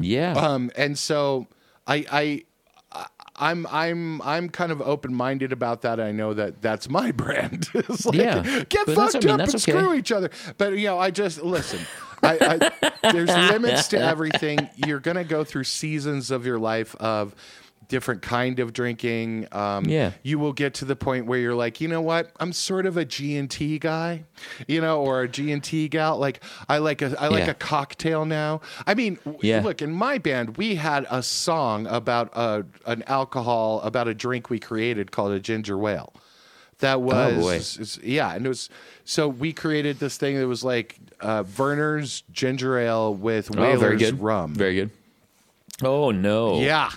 [0.00, 0.32] Yeah.
[0.32, 1.46] Um, and so
[1.86, 2.44] I, I-
[3.38, 6.00] I'm, I'm, I'm kind of open minded about that.
[6.00, 7.68] I know that that's my brand.
[7.74, 8.64] it's like, Yeah.
[8.68, 9.58] get But fucked I mean, up and okay.
[9.58, 10.30] screw each other.
[10.56, 11.80] But you know, I just listen.
[12.22, 12.70] I,
[13.02, 14.68] I, there's limits to everything.
[14.86, 17.34] You're gonna go through seasons of your life of
[17.88, 19.48] different kind of drinking.
[19.52, 20.12] Um, Yeah.
[20.22, 22.30] you will get to the point where you're like, you know what?
[22.38, 24.24] I'm sort of a G and T guy,
[24.66, 26.18] you know, or a G and T gal.
[26.18, 27.50] Like I like a I like Yeah.
[27.50, 28.60] a cocktail now.
[28.86, 29.62] I mean, Yeah.
[29.62, 34.50] look in my band, we had a song about a an alcohol about a drink
[34.50, 36.12] we created called a ginger whale.
[36.80, 38.68] That was Oh, yeah, and it was
[39.04, 43.80] so we created this thing that was like uh, Vernors ginger ale with oh, Whaler's
[43.80, 44.20] very good.
[44.20, 44.54] rum.
[44.54, 44.90] Very good.
[45.82, 46.60] Oh no.
[46.60, 46.90] yeah,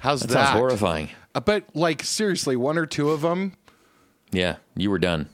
[0.00, 0.34] how's That that?
[0.48, 1.10] sounds horrifying.
[1.44, 3.52] But like seriously, one or two of them,
[4.32, 4.56] Yeah.
[4.76, 5.28] You were done.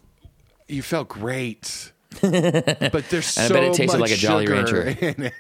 [0.68, 1.92] you felt great.
[2.20, 4.94] but there's And I bet it tasted much like a Jolly Rancher.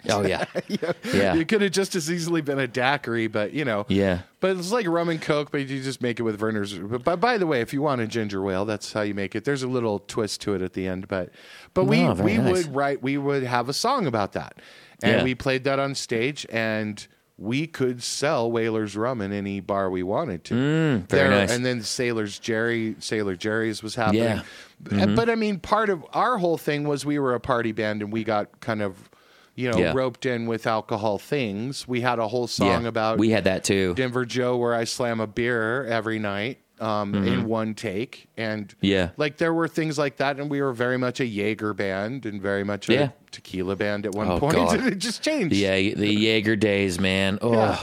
[0.08, 0.46] Oh yeah.
[0.68, 0.92] yeah.
[1.12, 1.34] Yeah.
[1.34, 3.84] You could have just as easily been a daiquiri, but you know.
[3.88, 4.22] Yeah.
[4.40, 6.72] But it's like rum and coke, but you just make it with Vernors.
[6.90, 9.34] But by, by the way, if you want a ginger ale, that's how you make
[9.34, 9.44] it.
[9.44, 11.28] There's a little twist to it at the end, but
[11.74, 12.50] but we Oh, we nice.
[12.66, 14.54] would write we would have a song about that,
[15.02, 15.24] and Yeah.
[15.24, 17.06] we played that on stage, and
[17.38, 20.54] we could sell Whaler's rum in any bar we wanted to.
[20.54, 21.50] Mm, very nice.
[21.50, 24.22] And then Sailor's Jerry, Sailor Jerry's was happening.
[24.22, 24.42] Yeah.
[24.84, 25.14] Mm-hmm.
[25.14, 28.12] But I mean, part of our whole thing was we were a party band, and
[28.12, 29.10] we got kind of.
[29.54, 29.92] You know, Yeah.
[29.94, 31.86] roped in with alcohol things.
[31.86, 32.88] We had a whole song yeah.
[32.88, 33.92] about We had that too.
[33.92, 38.26] Denver Joe where I slam a beer every night um, in one take.
[38.36, 38.86] And Mm-hmm.
[38.86, 39.10] Yeah.
[39.16, 40.38] like there were things like that.
[40.40, 43.08] And we were very much a Jaeger band and very much a Yeah.
[43.30, 44.56] tequila band at one Oh, point.
[44.86, 45.54] It just changed.
[45.54, 47.38] Yeah, the Jaeger days, man.
[47.40, 47.78] Oh, Yeah.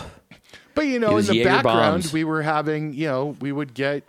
[0.76, 2.14] But you know, in the Jaeger background, bombs.
[2.14, 4.04] we were having, you know, we would get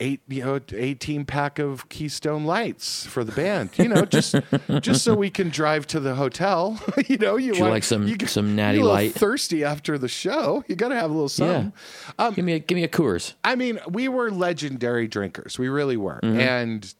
[0.00, 3.70] eight, you know, eighteen pack of Keystone Lights for the band.
[3.76, 4.34] You know, just
[4.80, 6.80] just so we can drive to the hotel.
[7.06, 9.12] you know, you, you like some- you, some Natty you're Light?
[9.14, 10.64] thirsty after the show.
[10.66, 11.72] You got to have a little something.
[12.18, 13.34] Um, give me a give me a Coors.
[13.44, 15.58] I mean, we were legendary drinkers.
[15.58, 16.40] We really were, Mm-hmm.
[16.40, 16.94] and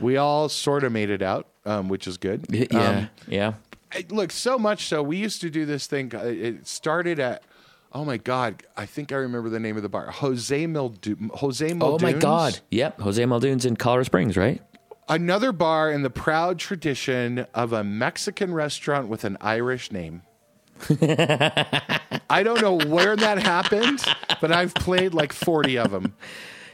[0.00, 2.46] we all sort of made it out, um, which is good.
[2.50, 3.52] Yeah, Um, yeah.
[4.10, 6.12] look, so much so we used to do this thing.
[6.14, 7.42] uh, It started at.
[7.94, 8.64] Oh my God!
[8.76, 10.10] I think I remember the name of the bar.
[10.10, 11.30] Jose Muldoon.
[11.34, 12.02] Jose Muldoon's.
[12.02, 12.58] Oh my God.
[12.72, 14.60] Yep, Jose Muldoon's in Colorado Springs, right?
[15.08, 20.22] Another bar in the proud tradition of a Mexican restaurant with an Irish name.
[20.90, 24.02] I don't know where that happened,
[24.40, 26.14] but I've played like forty of them.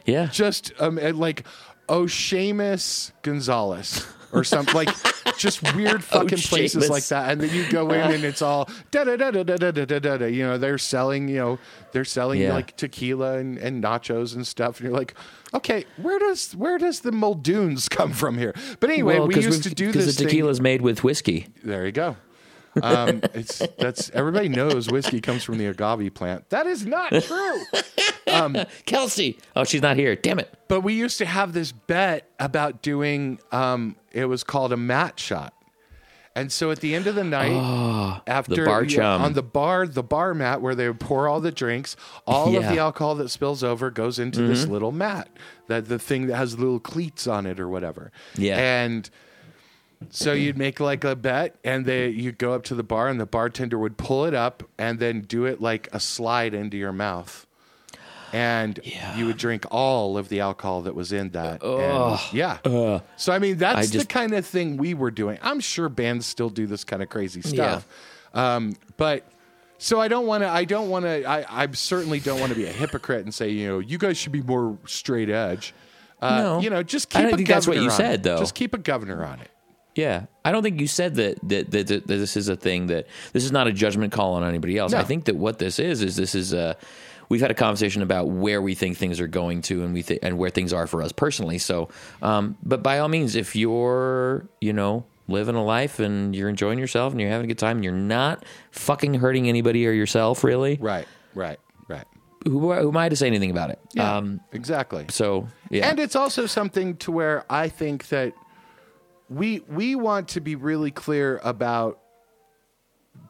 [0.06, 0.26] Yeah.
[0.26, 1.44] just um, like
[1.88, 4.88] O'Shamus Gonzalez or something like
[5.40, 7.30] just weird fucking places like that.
[7.32, 9.84] And then you go in and it's all da da da da da da da
[9.98, 10.26] da da.
[10.26, 11.58] You know, they're selling, you know,
[11.92, 12.54] they're selling Yeah.
[12.54, 14.78] like tequila and, and nachos and stuff.
[14.80, 15.14] And you're like,
[15.54, 18.54] okay, where does where does the Muldoons come from here?
[18.78, 20.28] But anyway, Well, we used to do this the thing.
[20.28, 21.48] tequila's made with whiskey.
[21.64, 22.16] There you go.
[22.82, 26.48] Um, it's that's everybody knows whiskey comes from the agave plant.
[26.50, 27.64] That is not true.
[28.86, 29.38] Kelsey.
[29.56, 30.14] Oh, she's not here.
[30.14, 30.54] Damn it.
[30.68, 35.18] But we used to have this bet about doing um it was called a mat
[35.18, 35.54] shot.
[36.36, 39.22] And so at the end of the night, after bar you know, chum.
[39.22, 42.52] on the bar, the bar mat where they would pour all the drinks, all of
[42.52, 42.60] Yeah.
[42.60, 42.74] Mm-hmm.
[42.74, 45.28] the alcohol that spills over goes into this little mat,
[45.66, 48.12] that the thing that has little cleats on it or whatever.
[48.36, 48.58] Yeah.
[48.58, 49.10] And
[50.08, 53.20] So you'd make like a bet, and they you go up to the bar, and
[53.20, 56.92] the bartender would pull it up, and then do it like a slide into your
[56.92, 57.46] mouth,
[58.32, 59.16] and Yeah.
[59.16, 61.62] you would drink all of the alcohol that was in that.
[61.62, 62.20] And, Ugh.
[62.32, 63.00] yeah.
[63.16, 65.38] so I mean, that's I the kind of thing we were doing.
[65.42, 67.86] I'm sure bands still do this kind of crazy stuff,
[68.34, 69.24] um, but.
[69.82, 70.48] So I don't want to.
[70.50, 71.24] I don't want to.
[71.24, 74.18] I, I certainly don't want to be a hypocrite and say, you know, you guys
[74.18, 75.72] should be more straight edge.
[76.20, 76.60] Uh, No.
[76.60, 77.20] you know, just keep.
[77.20, 78.22] I don't think that's what you said, it.
[78.24, 78.38] though.
[78.38, 79.48] Just keep a governor on it.
[79.94, 83.06] Yeah, I don't think you said that that, that that this is a thing that
[83.32, 84.92] this is not a judgment call on anybody else.
[84.92, 84.98] No.
[84.98, 86.76] I think that what this is is this is a
[87.30, 90.18] we've had a conversation about where we think things are going to and we th-
[90.22, 91.56] and where things are for us personally.
[91.56, 91.88] So,
[92.20, 96.78] um, but by all means, if you're you know living a life and you're enjoying
[96.78, 100.44] yourself and you're having a good time and you're not fucking hurting anybody or yourself,
[100.44, 101.06] really, Right.
[101.34, 101.58] Right.
[101.88, 102.04] Right.
[102.44, 103.78] who, who am I to say anything about it?
[103.94, 104.16] Yeah.
[104.16, 105.06] Um, exactly.
[105.08, 108.32] so yeah, And it's also something to where I think that
[109.28, 112.00] we we want to be really clear about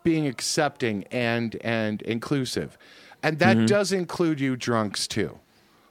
[0.02, 2.78] being accepting and and inclusive.
[3.22, 3.66] And that Mm-hmm.
[3.66, 5.38] does include you drunks too.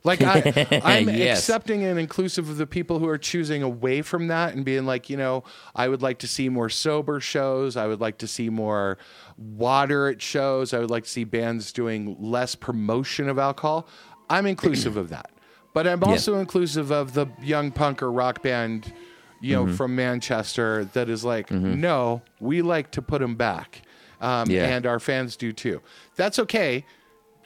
[0.03, 1.39] Like I, I'm Yes.
[1.39, 5.09] accepting and inclusive of the people who are choosing away from that and being like,
[5.09, 5.43] you know,
[5.75, 7.75] I would like to see more sober shows.
[7.75, 8.97] I would like to see more
[9.37, 10.73] moderate shows.
[10.73, 13.87] I would like to see bands doing less promotion of alcohol.
[14.29, 15.31] I'm inclusive of that,
[15.73, 18.93] but I'm also inclusive of the young punk or rock band,
[19.41, 19.65] you Mm-hmm.
[19.71, 23.81] know, from Manchester that is like, no, we like to put them back,
[24.21, 24.65] um, Yeah.
[24.65, 25.81] and our fans do too.
[26.15, 26.85] That's okay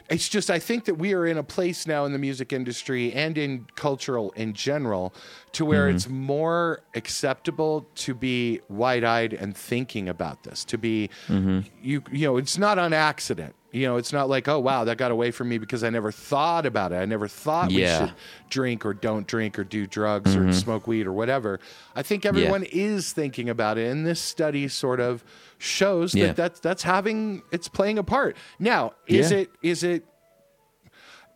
[0.10, 3.14] it's just I think that we are in a place now in the music industry
[3.14, 5.14] and in cultural in general
[5.54, 5.96] to where Mm-hmm.
[5.96, 11.60] it's more acceptable to be wide-eyed and thinking about this to be Mm-hmm.
[11.82, 14.98] you you know it's not on accident you know it's not like oh wow that
[14.98, 18.02] got away from me because I never thought about it I never thought Yeah.
[18.02, 18.16] we should
[18.50, 21.60] drink or don't drink or do drugs or smoke weed or whatever
[21.96, 25.24] I think everyone is thinking about it and this study sort of
[25.64, 26.28] shows Yeah.
[26.28, 29.38] that that's that's having it's playing a part now is Yeah.
[29.40, 30.06] it is it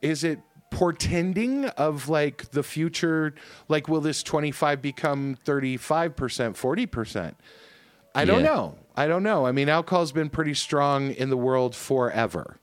[0.01, 3.33] is it portending of like the future
[3.69, 7.33] like will this 25 become 35% 40%
[8.13, 11.73] i don't know i don't know i mean alcohol's been pretty strong in the world
[11.73, 12.57] forever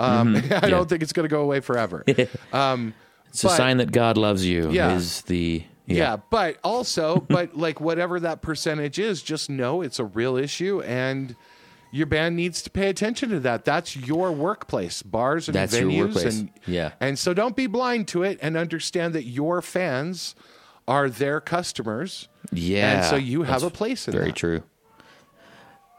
[0.00, 0.50] um, i Mm-hmm.
[0.52, 0.60] Yeah.
[0.62, 2.04] don't think it's going to go away forever
[2.52, 2.92] um,
[3.28, 4.70] it's a sign that God loves you.
[4.70, 4.94] Yeah.
[4.94, 6.16] Is the yeah.
[6.30, 11.36] but also, but like whatever that percentage is, just know it's a real issue and
[11.94, 13.64] your band needs to pay attention to that.
[13.64, 16.24] That's your workplace, bars and That's venues.
[16.26, 16.90] And, Yeah.
[16.98, 20.34] And so don't be blind to it and understand that your fans
[20.88, 22.28] are their customers.
[22.52, 22.96] Yeah.
[22.96, 24.16] And so you have That's a place in it.
[24.16, 24.36] Very that.
[24.36, 24.62] true.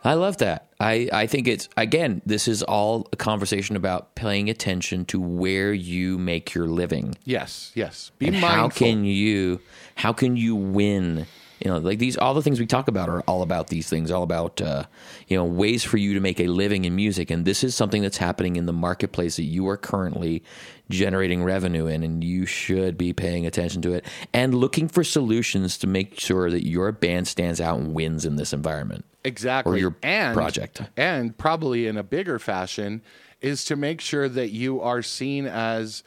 [0.05, 0.67] I love that.
[0.79, 5.73] I, I think it's again, this is all a conversation about paying attention to where
[5.73, 7.15] you make your living.
[7.23, 8.11] Yes, yes.
[8.19, 8.59] Be and mindful.
[8.59, 9.61] how can you
[9.95, 11.25] how can you win?
[11.63, 14.11] You know, like these all the things we talk about are all about these things,
[14.11, 14.83] all about uh,
[15.27, 17.31] you know, ways for you to make a living in music.
[17.31, 20.43] And this is something that's happening in the marketplace that you are currently
[20.89, 25.77] generating revenue in and you should be paying attention to it and looking for solutions
[25.79, 29.03] to make sure that your band stands out and wins in this environment.
[29.23, 30.81] exactly or your and, project.
[30.95, 33.01] and probably in a bigger fashion
[33.41, 36.03] is to make sure that you are seen as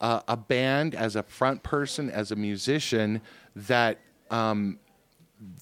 [0.00, 3.20] uh, a band as a front person as a musician
[3.56, 3.98] that
[4.30, 4.78] um,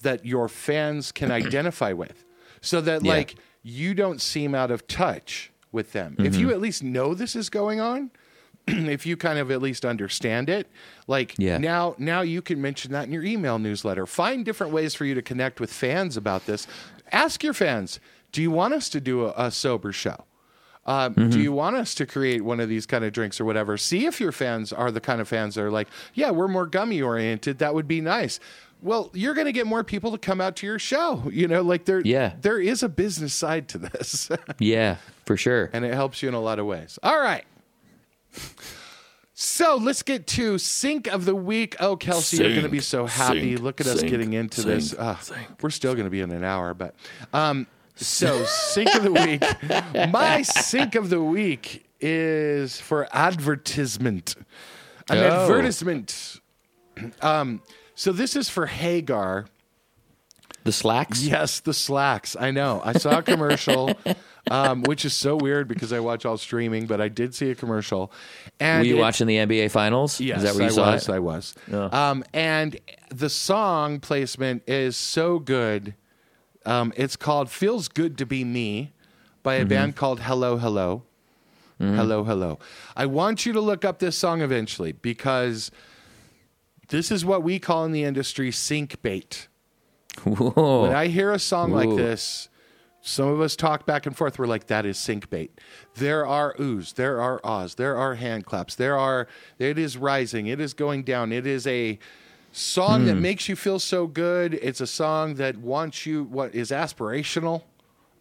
[0.03, 2.25] that your fans can identify with
[2.61, 3.11] so that Yeah.
[3.11, 6.41] like you don't seem out of touch with them if Mm-hmm.
[6.41, 8.11] you at least know this is going on
[8.67, 10.67] if you kind of at least understand it
[11.07, 11.57] like Yeah.
[11.57, 15.15] now now you can mention that in your email newsletter find different ways for you
[15.15, 16.67] to connect with fans about this
[17.11, 17.99] ask your fans
[18.31, 20.25] do you want us to do a, a sober show
[20.85, 21.29] um, Mm-hmm.
[21.29, 23.77] Do you want us to create one of these kind of drinks or whatever?
[23.77, 26.65] See if your fans are the kind of fans that are like, yeah, we're more
[26.65, 27.59] gummy oriented.
[27.59, 28.39] That would be nice.
[28.81, 31.21] Well, you're going to get more people to come out to your show.
[31.31, 32.33] You know, like there, Yeah.
[32.41, 34.27] there is a business side to this,
[34.59, 35.69] Yeah, for sure.
[35.71, 36.97] and it helps you in a lot of ways.
[37.03, 37.43] All right.
[39.33, 41.75] So let's get to sync of the week.
[41.79, 43.51] Oh, Kelsey, you're going to be so happy.
[43.55, 44.91] sync, Look at us getting into this.
[45.21, 45.47] Sync.
[45.61, 46.95] we're still going to be in an hour, but
[47.33, 47.65] um,
[47.95, 49.43] so sync of the week.
[50.11, 54.35] My sync of the week is for advertisement.
[55.09, 55.43] An Oh.
[55.43, 56.39] advertisement.
[57.21, 57.61] Um,
[57.95, 59.47] so this is for Haggar.
[60.63, 61.23] The slacks?
[61.23, 62.35] Yes, the slacks.
[62.39, 62.81] I know.
[62.83, 63.91] I saw a commercial,
[64.51, 67.55] um, which is so weird because I watch all streaming, but I did see a
[67.55, 68.11] commercial.
[68.59, 70.19] And Were you it- watching the NBA finals?
[70.19, 71.09] Yes, Is that where you I saw was.
[71.09, 71.11] it?
[71.13, 71.55] I was.
[71.71, 71.85] Yeah.
[71.85, 75.95] Um, and the song placement is so good.
[76.65, 78.91] Um, it's called "Feels Good to Be Me"
[79.41, 79.65] by Mm-hmm.
[79.65, 81.03] a band called Hello Hello.
[81.79, 82.59] Hello Hello.
[82.95, 85.71] I want you to look up this song eventually because
[86.89, 89.47] this is what we call in the industry sync bait.
[90.25, 90.83] Whoa.
[90.83, 92.49] When I hear a song like this,
[93.01, 94.37] some of us talk back and forth.
[94.37, 95.59] We're like, that is sync bait.
[95.95, 100.47] There are oohs, there are ahs, there are hand claps, there are, it is rising,
[100.47, 101.31] it is going down.
[101.31, 101.97] It is a
[102.51, 103.05] song Hmm.
[103.07, 104.53] that makes you feel so good.
[104.55, 107.63] It's a song that wants you, what is aspirational.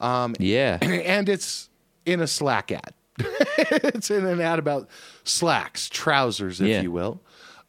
[0.00, 0.78] yeah.
[0.82, 1.68] and it's
[2.06, 2.94] in a Slack ad.
[3.18, 4.88] it's in an ad about
[5.24, 6.80] slacks, trousers, if Yeah.
[6.80, 7.20] you will.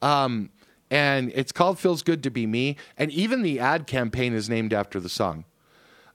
[0.01, 0.49] Um,
[0.91, 4.73] and it's called "Feels Good to Be Me," and even the ad campaign is named
[4.73, 5.45] after the song.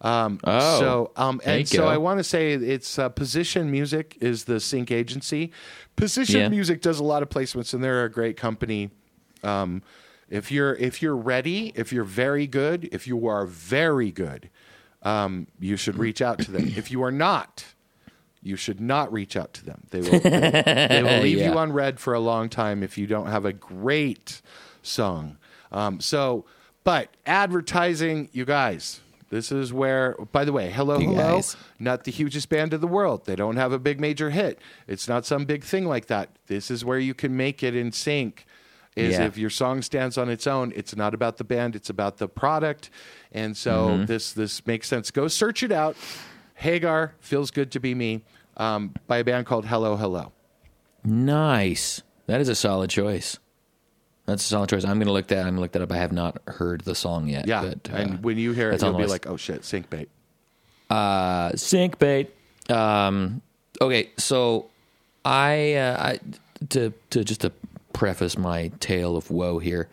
[0.03, 0.39] Oh.
[0.79, 1.89] So, um, and so go.
[1.89, 5.51] I want to say it's uh, Position Music is the sync agency.
[5.97, 6.49] Position Yeah.
[6.49, 8.91] Music does a lot of placements, and they're a great company.
[9.43, 9.83] Um,
[10.29, 14.51] if you're if you're ready, if you're very good, if you are very good,
[15.03, 16.73] um, you should reach out to them.
[16.77, 17.65] if you are not,
[18.43, 19.85] you should not reach out to them.
[19.91, 20.29] They will they,
[20.91, 21.53] they will leave Yeah.
[21.53, 24.43] you unread for a long time if you don't have a great
[24.87, 25.39] song.
[25.73, 26.45] Um, so,
[26.85, 29.01] but advertising, you guys.
[29.29, 31.57] This is where, by the way, Hello You Hello, guys.
[31.81, 33.25] not the hugest band in the world.
[33.27, 34.61] They don't have a big major hit.
[34.87, 36.29] It's not some big thing like that.
[36.47, 38.47] This is where you can make it in sync.
[38.95, 39.25] Is Yeah.
[39.25, 42.29] if your song stands on its own, it's not about the band, it's about the
[42.29, 42.89] product.
[43.33, 44.05] And so Mm-hmm.
[44.07, 45.11] this this makes sense.
[45.11, 45.97] Go search it out.
[46.63, 48.23] Haggar feels good to be me
[48.57, 50.33] um, by a band called Hello Hello.
[51.05, 52.03] Nice.
[52.27, 53.39] That is a solid choice.
[54.27, 54.85] That's a solid choice.
[54.85, 55.41] I'm gonna look that.
[55.41, 55.93] I'm gonna look that up.
[55.93, 57.47] I have not heard the song yet.
[57.47, 59.11] Yeah, but, uh, and when you hear it, you'll be list.
[59.11, 60.09] like, "Oh shit, sync bait."
[60.91, 62.35] uh, sync bait.
[62.69, 63.43] Um,
[63.81, 64.67] okay, so
[65.25, 66.21] I, uh, I
[66.71, 67.53] to to just to
[67.93, 69.89] preface my tale of woe here.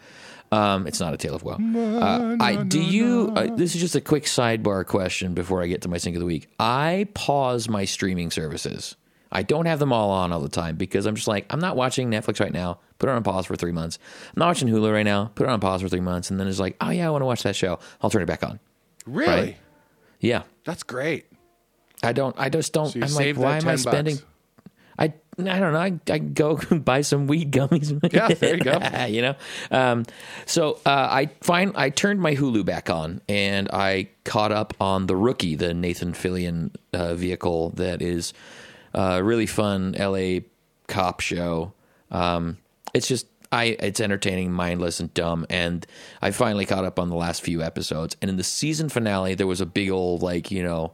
[0.51, 1.53] Um, it's not a tale of woe.
[1.53, 3.33] Uh, I do you.
[3.35, 6.19] Uh, this is just a quick sidebar question before I get to my sync of
[6.19, 6.47] the week.
[6.59, 8.95] I pause my streaming services.
[9.33, 11.75] I don't have them all on all the time because I'm just like I'm not
[11.75, 12.79] watching Netflix right now.
[12.99, 13.99] Put it on pause for three months.
[14.27, 15.31] I'm not watching Hulu right now.
[15.35, 17.23] Put it on pause for three months, and then it's like, oh yeah, I want
[17.23, 17.79] to watch that show.
[18.01, 18.59] I'll turn it back on.
[19.05, 19.57] Really, Right.
[20.19, 21.25] Yeah, that's great.
[22.01, 22.35] I don't.
[22.37, 22.89] I just don't.
[22.89, 24.15] So I'm like, why am I spending?
[24.15, 24.27] bucks.
[24.97, 25.79] I I don't know.
[25.79, 27.91] I, I go buy some weed gummies.
[28.13, 28.79] Yeah, there you go.
[29.07, 29.35] you know.
[29.71, 30.05] Um,
[30.45, 35.07] so uh, I find I turned my Hulu back on and I caught up on
[35.07, 38.33] the Rookie, the Nathan Fillion uh, vehicle that is
[38.93, 40.45] a really fun L.A.
[40.87, 41.73] cop show.
[42.11, 42.57] Um,
[42.93, 43.27] it's just.
[43.51, 45.45] I, it's entertaining, mindless, and dumb.
[45.47, 45.85] And
[46.23, 48.17] I finally caught up on the last few episodes.
[48.19, 50.93] And in the season finale, there was a big old, like, you know,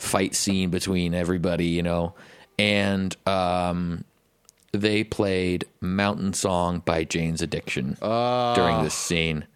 [0.00, 2.14] fight scene between everybody, you know,
[2.58, 4.04] and um,
[4.72, 9.46] they played "Mountain Song" by Jane's Addiction during this scene,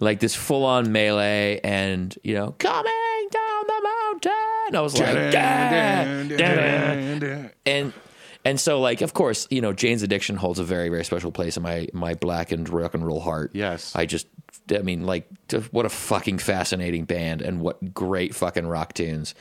[0.00, 4.55] like this full-on melee, and you know, coming down the mountain.
[4.74, 5.06] I was like,
[7.66, 7.92] and
[8.44, 11.56] and so like, of course, you know, Jane's Addiction holds a very very special place
[11.56, 13.50] in my my black and rock and roll heart.
[13.54, 13.94] Yes.
[13.94, 14.26] I just.
[14.68, 15.28] I mean, like,
[15.70, 19.36] what a fucking fascinating band, and what great fucking rock tunes.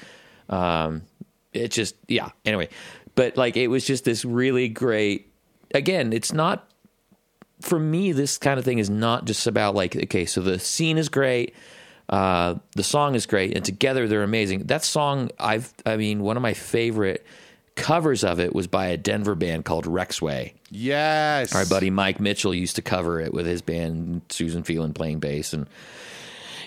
[0.50, 1.02] Um,
[1.52, 2.30] it just yeah.
[2.46, 2.70] Anyway,
[3.16, 5.32] but like it was just this really great.
[5.74, 6.70] Again, it's not
[7.62, 8.12] for me.
[8.12, 11.56] This kind of thing is not just about like okay, so the scene is great,
[12.10, 14.66] uh, the song is great, and together they're amazing.
[14.66, 17.26] That song, I've I mean, one of my favorite
[17.76, 20.54] covers of it was by a Denver band called Rexway.
[20.72, 25.20] Yes, Our buddy Mike Mitchell used to cover it with his band, Susan Phelan playing
[25.20, 25.68] bass, and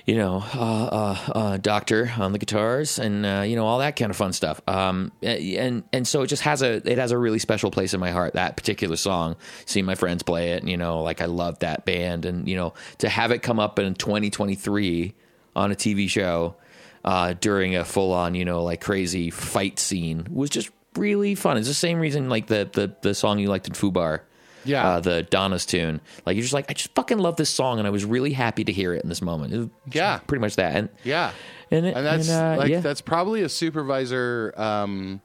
[0.07, 3.95] you know, uh, uh, uh, Doctor on the guitars, and uh, you know all that
[3.95, 4.61] kind of fun stuff.
[4.67, 8.01] Um, and and so it just has a it has a really special place in
[8.01, 8.33] my heart.
[8.33, 9.37] That particular song,
[9.67, 12.57] seeing my friends play it, and you know, like I love that band, and you
[12.57, 15.15] know, to have it come up in 2023
[15.59, 16.55] on a TV show
[17.05, 21.57] uh, during a full on, you know, like crazy fight scene was just really fun.
[21.57, 24.21] It's the same reason like the the, the song you liked in Fubar.
[24.65, 24.89] Yeah.
[24.89, 26.01] Uh, the Donnas tune.
[26.27, 28.65] Like you're just like, I just fucking love this song and I was really happy
[28.65, 29.55] to hear it in this moment.
[29.55, 30.19] It Yeah.
[30.19, 30.77] Pretty much that.
[30.77, 31.33] And Yeah,
[31.71, 32.81] and, it, and that's and, uh, like yeah.
[32.81, 35.21] that's probably a supervisor um,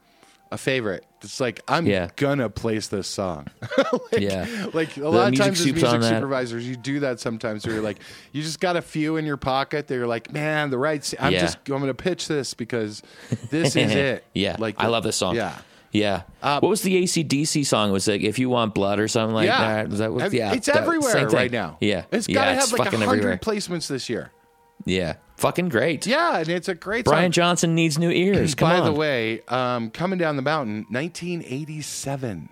[0.54, 1.04] a favorite.
[1.22, 2.08] It's like I'm Yeah.
[2.16, 3.46] gonna place this song.
[4.12, 4.46] like, Yeah.
[4.72, 6.08] like a The lot of times as music on that.
[6.08, 7.64] supervisors, you do that sometimes.
[7.66, 7.98] Where you're like,
[8.32, 9.88] you just got a few in your pocket.
[9.88, 11.14] That you're like, man, the right.
[11.18, 11.40] I'm Yeah.
[11.40, 13.02] just I'm gonna pitch this because
[13.50, 14.24] this is it.
[14.34, 14.56] yeah.
[14.58, 15.34] like I love this song.
[15.36, 15.56] Yeah.
[15.92, 16.22] Yeah.
[16.42, 17.92] Uh, what was the ACDC song?
[17.92, 19.88] Was it If You Want Blood or something like yeah, that?
[19.90, 20.52] Was that what, Ev- yeah.
[20.52, 21.78] it's that- everywhere right now.
[21.80, 22.04] Yeah.
[22.12, 23.30] It's gotta it's have like a fucking everywhere.
[23.38, 24.30] hundred placements this year.
[24.84, 25.14] Yeah.
[25.36, 26.06] Fucking great.
[26.06, 27.32] Yeah, and it's a great Brian song.
[27.32, 28.54] Johnson needs new ears.
[28.56, 28.84] Come By on.
[28.84, 32.48] the way, um, coming down the mountain, 1987.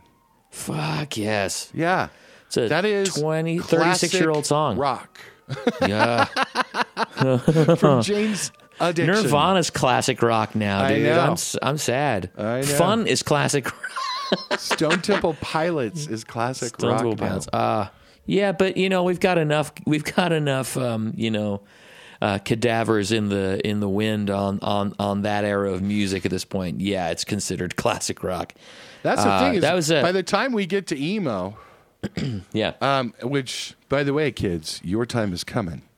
[0.50, 1.70] Fuck yes.
[1.74, 2.08] Yeah,
[2.46, 4.76] It's a that is 20, 36 year old song.
[4.76, 5.20] rock
[5.80, 6.24] Yeah.
[7.76, 9.14] from Jane's Addiction.
[9.24, 11.08] Nirvana's classic rock now, I dude.
[11.10, 12.30] I'm, s- I'm sad.
[12.36, 12.62] I.
[12.62, 13.68] Fun is classic
[14.58, 17.00] Stone Temple Pilots is classic Stone rock.
[17.02, 17.16] Temple.
[17.26, 17.48] Pilots.
[17.52, 17.88] Uh,
[18.26, 19.72] yeah, but you know we've got enough.
[19.86, 20.76] We've got enough.
[20.76, 21.62] Um, you know,
[22.22, 26.30] uh, cadavers in the in the wind on on on that era of music at
[26.30, 26.80] this point.
[26.80, 28.54] Yeah, it's considered classic rock.
[29.02, 29.54] That's the Uh, thing.
[29.56, 31.56] Is that was a- by the time we get to emo,
[32.52, 32.74] Yeah.
[32.80, 35.82] um, which by the way, kids, your time is coming.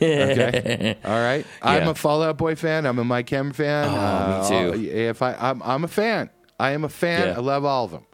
[0.00, 0.96] Okay.
[1.04, 1.46] All right.
[1.60, 1.90] I'm Yeah.
[1.90, 2.86] a Fall Out Boy fan.
[2.86, 3.88] I'm a Mike Cameron fan.
[3.90, 4.88] Oh, me too.
[4.90, 6.30] If I, I'm, I'm a fan.
[6.58, 7.28] I am a fan.
[7.28, 7.34] Yeah.
[7.36, 8.06] I love all of them.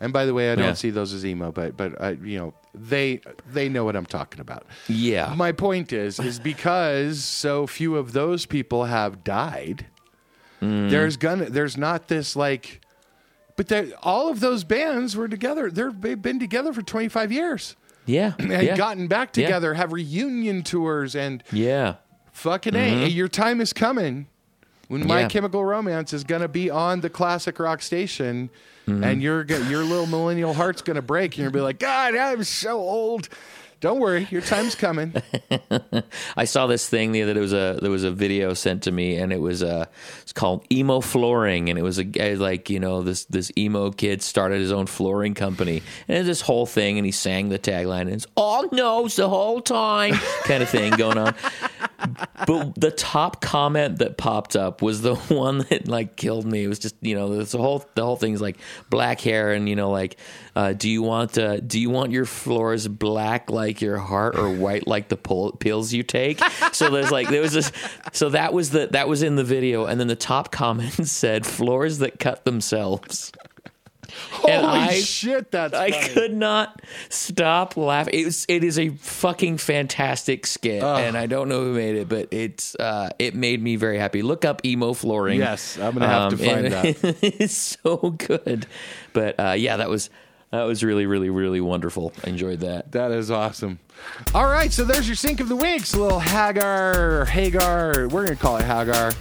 [0.00, 0.72] And by the way, I don't Yeah.
[0.74, 3.20] see those as emo, but but I, you know they
[3.50, 4.66] they know what I'm talking about.
[4.88, 5.34] yeah.
[5.36, 9.86] My point is is because so few of those people have died.
[10.62, 10.90] Mm.
[10.90, 12.80] There's gonna there's not this like,
[13.56, 13.72] but
[14.02, 15.70] all of those bands were together.
[15.70, 17.76] They're, they've been together for 25 years
[18.08, 18.32] yeah.
[18.38, 18.76] and yeah.
[18.76, 19.46] gotten back Yeah.
[19.46, 21.96] together, have reunion tours, and yeah.
[22.32, 24.26] fucking a, your time is coming
[24.88, 25.20] when My.
[25.20, 25.28] Yeah.
[25.28, 28.50] Chemical Romance is gonna be on the classic rock station.
[28.86, 29.04] Mm-hmm.
[29.04, 32.16] And your your little millennial heart's gonna break, and you're going to be like, "God,
[32.16, 33.28] I'm so old."
[33.80, 35.14] Don't worry, your time's coming.
[36.36, 37.34] I saw this thing the other.
[37.34, 39.84] There was a there was a video sent to me, and it was uh
[40.20, 43.92] it's called emo flooring, and it was a guy like you know this this emo
[43.92, 48.02] kid started his own flooring company, and this whole thing, and he sang the tagline,
[48.02, 51.34] and it's all knows the whole time kind of thing going on.
[52.46, 56.64] but the top comment that popped up was the one that like killed me.
[56.64, 58.58] It was just you know this whole the whole thing's like
[58.90, 60.16] black hair and you know like
[60.56, 64.50] uh, do you want uh, do you want your floors black like your heart or
[64.50, 66.40] white like the pull, pills you take?
[66.72, 67.72] So there's like there was this
[68.12, 71.46] so that was the that was in the video and then the top comment said
[71.46, 73.32] floors that cut themselves.
[74.48, 76.14] And Holy I- shit, that's I funny.
[76.14, 78.14] could not stop laughing.
[78.14, 82.08] It was, it is a fucking fantastic skit, and I don't know who made it,
[82.08, 84.22] but it's uh, it made me very happy.
[84.22, 85.38] Look up emo flooring.
[85.40, 86.74] Yes, I'm gonna have to find and
[87.22, 88.66] it's so good.
[89.12, 90.10] But uh, yeah, that was
[90.50, 92.12] that was really really really wonderful.
[92.24, 92.92] I enjoyed that.
[92.92, 93.78] That is awesome.
[94.34, 95.94] All right, so there's your sync of the weeks.
[95.94, 98.08] Little Hagar, Hagar.
[98.08, 99.12] We're gonna call it Hagar,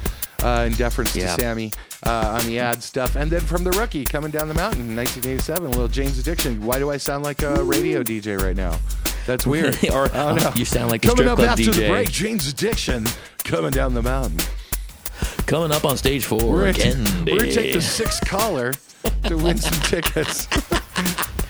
[0.43, 1.35] uh, in deference Yeah.
[1.35, 1.71] to Sammy
[2.05, 3.15] uh, on the ad stuff.
[3.15, 6.65] And then from the rookie coming down the mountain, in 1987, a little Jane's Addiction.
[6.65, 8.77] Why do I sound like a radio DJ right now?
[9.25, 9.77] That's weird.
[9.91, 11.73] or I don't you sound like a coming up after DJ.
[11.75, 12.11] the break.
[12.11, 13.05] Jane's Addiction
[13.43, 14.39] coming down the mountain.
[15.47, 17.03] Coming up on stage 4 We're again.
[17.03, 18.73] gonna, we're gonna take the sixth caller
[19.23, 20.47] to win some tickets.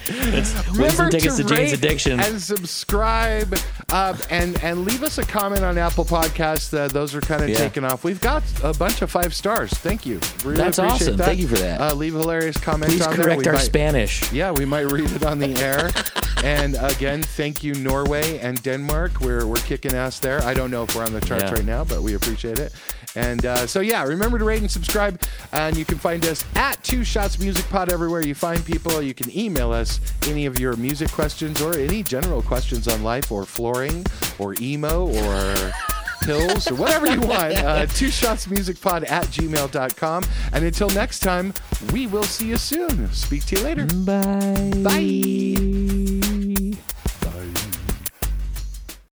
[0.07, 2.19] Some Remember tickets to, Jane's rate Addiction.
[2.19, 3.55] and subscribe,
[3.91, 6.73] uh, and and leave us a comment on Apple Podcasts.
[6.77, 7.57] Uh, those are kind of Yeah.
[7.57, 8.03] taking off.
[8.03, 9.71] We've got a bunch of five stars.
[9.71, 10.19] Thank you.
[10.43, 11.17] Really That's awesome.
[11.17, 11.25] That.
[11.25, 11.81] Thank you for that.
[11.81, 12.95] Uh, leave hilarious comments.
[12.95, 14.31] Please on correct our might- Spanish.
[14.31, 15.89] Yeah, we might read it on the air.
[16.43, 19.19] and again, thank you, Norway and Denmark.
[19.21, 20.41] We're we're kicking ass there.
[20.43, 21.53] I don't know if we're on the charts Yeah.
[21.53, 22.71] right now, but we appreciate it.
[23.17, 25.21] And uh, so yeah, remember to rate and subscribe.
[25.51, 29.01] And you can find us at Two Shots Music Pod everywhere you find people.
[29.01, 33.31] You can email us any of your music questions or any general questions on life
[33.31, 34.05] or flooring
[34.39, 35.71] or emo or
[36.21, 37.55] pills or whatever you want.
[37.55, 40.23] Uh, two shots music pod at gmail.com.
[40.53, 41.53] And until next time,
[41.91, 43.11] we will see you soon.
[43.11, 43.85] Speak to you later.
[43.85, 44.71] Bye.
[44.83, 46.16] Bye.